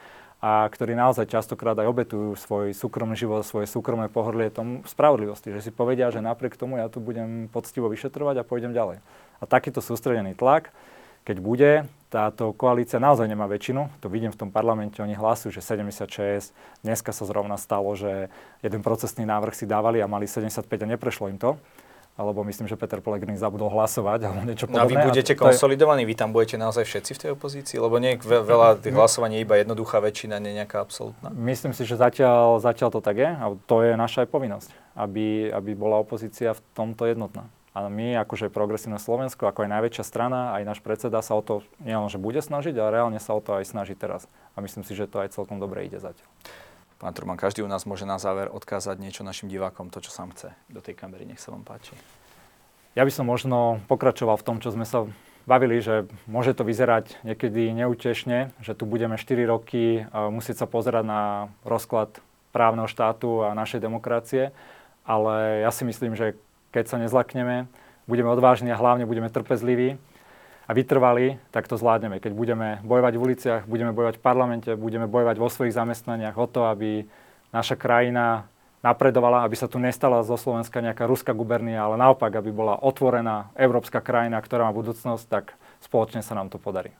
a 0.44 0.68
ktorí 0.68 0.92
naozaj 0.92 1.32
častokrát 1.32 1.72
aj 1.80 1.88
obetujú 1.88 2.36
svoj 2.36 2.76
súkromný 2.76 3.16
život, 3.16 3.48
svoje 3.48 3.64
súkromné 3.64 4.12
pohodlie 4.12 4.52
tomu 4.52 4.84
spravodlivosti, 4.84 5.48
že 5.48 5.64
si 5.64 5.70
povedia, 5.72 6.12
že 6.12 6.20
napriek 6.20 6.60
tomu 6.60 6.76
ja 6.76 6.92
tu 6.92 7.00
budem 7.00 7.48
poctivo 7.48 7.88
vyšetrovať 7.88 8.44
a 8.44 8.44
pôjdem 8.44 8.76
ďalej. 8.76 9.00
A 9.40 9.44
takýto 9.48 9.80
sústredený 9.80 10.36
tlak, 10.36 10.68
keď 11.24 11.36
bude, 11.40 11.72
táto 12.12 12.52
koalícia 12.52 13.00
naozaj 13.00 13.24
nemá 13.24 13.48
väčšinu, 13.48 13.88
to 14.04 14.12
vidím 14.12 14.36
v 14.36 14.44
tom 14.44 14.52
parlamente, 14.52 15.00
oni 15.00 15.16
hlasujú, 15.16 15.48
že 15.48 15.64
76, 15.64 16.52
dneska 16.84 17.16
sa 17.16 17.24
zrovna 17.24 17.56
stalo, 17.56 17.96
že 17.96 18.28
jeden 18.60 18.84
procesný 18.84 19.24
návrh 19.24 19.56
si 19.56 19.64
dávali 19.64 20.04
a 20.04 20.12
mali 20.12 20.28
75 20.28 20.68
a 20.68 20.86
neprešlo 20.92 21.32
im 21.32 21.40
to 21.40 21.56
alebo 22.14 22.46
myslím, 22.46 22.70
že 22.70 22.78
Peter 22.78 23.02
Pellegrini 23.02 23.34
zabudol 23.34 23.74
hlasovať 23.74 24.20
alebo 24.30 24.46
niečo 24.46 24.70
podobné. 24.70 24.78
No 24.78 24.86
a 24.86 24.90
vy 24.90 24.96
budete 25.02 25.34
konsolidovaní, 25.34 26.06
vy 26.06 26.14
tam 26.14 26.30
budete 26.30 26.54
naozaj 26.54 26.86
všetci 26.86 27.10
v 27.10 27.18
tej 27.18 27.30
opozícii? 27.34 27.76
Lebo 27.82 27.98
nie 27.98 28.14
veľa 28.22 28.78
tých 28.78 28.94
hlasovaní 28.94 29.42
je 29.42 29.44
iba 29.46 29.58
jednoduchá 29.58 29.98
väčšina, 29.98 30.38
nie 30.38 30.54
nejaká 30.54 30.78
absolútna. 30.78 31.34
Myslím 31.34 31.74
si, 31.74 31.82
že 31.82 31.98
zatiaľ, 31.98 32.62
zatiaľ 32.62 32.94
to 32.94 33.00
tak 33.02 33.18
je 33.18 33.30
a 33.34 33.44
to 33.66 33.76
je 33.82 33.98
naša 33.98 34.24
aj 34.24 34.28
povinnosť, 34.30 34.70
aby, 34.94 35.50
aby 35.50 35.70
bola 35.74 35.98
opozícia 35.98 36.54
v 36.54 36.60
tomto 36.78 37.10
jednotná. 37.10 37.50
A 37.74 37.90
my, 37.90 38.22
akože 38.22 38.54
Progresívne 38.54 39.02
Slovensko, 39.02 39.50
ako 39.50 39.66
aj 39.66 39.70
najväčšia 39.74 40.04
strana, 40.06 40.54
aj 40.54 40.62
náš 40.62 40.78
predseda 40.78 41.18
sa 41.18 41.34
o 41.34 41.42
to 41.42 41.66
nielen, 41.82 42.06
že 42.06 42.22
bude 42.22 42.38
snažiť, 42.38 42.70
ale 42.78 43.02
reálne 43.02 43.18
sa 43.18 43.34
o 43.34 43.42
to 43.42 43.58
aj 43.58 43.66
snaží 43.66 43.98
teraz. 43.98 44.30
A 44.54 44.62
myslím 44.62 44.86
si, 44.86 44.94
že 44.94 45.10
to 45.10 45.18
aj 45.18 45.34
celkom 45.34 45.58
dobre 45.58 45.82
ide 45.82 45.98
zatiaľ. 45.98 46.30
Pán 47.04 47.12
Turman, 47.12 47.36
každý 47.36 47.60
u 47.60 47.68
nás 47.68 47.84
môže 47.84 48.08
na 48.08 48.16
záver 48.16 48.48
odkázať 48.48 48.96
niečo 48.96 49.28
našim 49.28 49.52
divákom, 49.52 49.92
to, 49.92 50.00
čo 50.00 50.08
sám 50.08 50.32
chce 50.32 50.56
do 50.72 50.80
tej 50.80 50.96
kamery. 50.96 51.28
Nech 51.28 51.36
sa 51.36 51.52
vám 51.52 51.60
páči. 51.60 51.92
Ja 52.96 53.04
by 53.04 53.12
som 53.12 53.28
možno 53.28 53.84
pokračoval 53.92 54.40
v 54.40 54.46
tom, 54.48 54.56
čo 54.56 54.72
sme 54.72 54.88
sa 54.88 55.04
bavili, 55.44 55.84
že 55.84 56.08
môže 56.24 56.56
to 56.56 56.64
vyzerať 56.64 57.20
niekedy 57.20 57.76
neútešne, 57.76 58.56
že 58.56 58.72
tu 58.72 58.88
budeme 58.88 59.20
4 59.20 59.36
roky 59.44 60.08
musieť 60.16 60.64
sa 60.64 60.66
pozerať 60.66 61.04
na 61.04 61.52
rozklad 61.68 62.08
právneho 62.56 62.88
štátu 62.88 63.44
a 63.44 63.52
našej 63.52 63.84
demokracie, 63.84 64.56
ale 65.04 65.60
ja 65.60 65.68
si 65.76 65.84
myslím, 65.84 66.16
že 66.16 66.40
keď 66.72 66.88
sa 66.88 66.96
nezlakneme, 66.96 67.68
budeme 68.08 68.32
odvážni 68.32 68.72
a 68.72 68.80
hlavne 68.80 69.04
budeme 69.04 69.28
trpezliví 69.28 70.00
a 70.64 70.70
vytrvali, 70.72 71.36
tak 71.52 71.68
to 71.68 71.76
zvládneme. 71.76 72.20
Keď 72.20 72.32
budeme 72.32 72.80
bojovať 72.84 73.14
v 73.16 73.22
uliciach, 73.22 73.62
budeme 73.68 73.92
bojovať 73.92 74.16
v 74.16 74.24
parlamente, 74.24 74.70
budeme 74.74 75.04
bojovať 75.04 75.36
vo 75.36 75.48
svojich 75.52 75.76
zamestnaniach 75.76 76.36
o 76.40 76.46
to, 76.48 76.64
aby 76.68 77.04
naša 77.52 77.76
krajina 77.76 78.48
napredovala, 78.84 79.48
aby 79.48 79.56
sa 79.56 79.68
tu 79.68 79.80
nestala 79.80 80.20
zo 80.20 80.36
Slovenska 80.36 80.84
nejaká 80.84 81.08
ruská 81.08 81.32
gubernia, 81.32 81.80
ale 81.80 81.96
naopak, 81.96 82.36
aby 82.36 82.52
bola 82.52 82.76
otvorená 82.76 83.48
európska 83.56 84.04
krajina, 84.04 84.36
ktorá 84.44 84.68
má 84.68 84.72
budúcnosť, 84.76 85.24
tak 85.28 85.56
spoločne 85.80 86.20
sa 86.20 86.36
nám 86.36 86.52
to 86.52 86.60
podarí. 86.60 86.92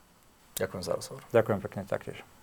Ďakujem 0.56 0.82
za 0.84 0.92
rozhovor. 0.96 1.22
Ďakujem 1.32 1.60
pekne, 1.60 1.82
taktiež. 1.84 2.33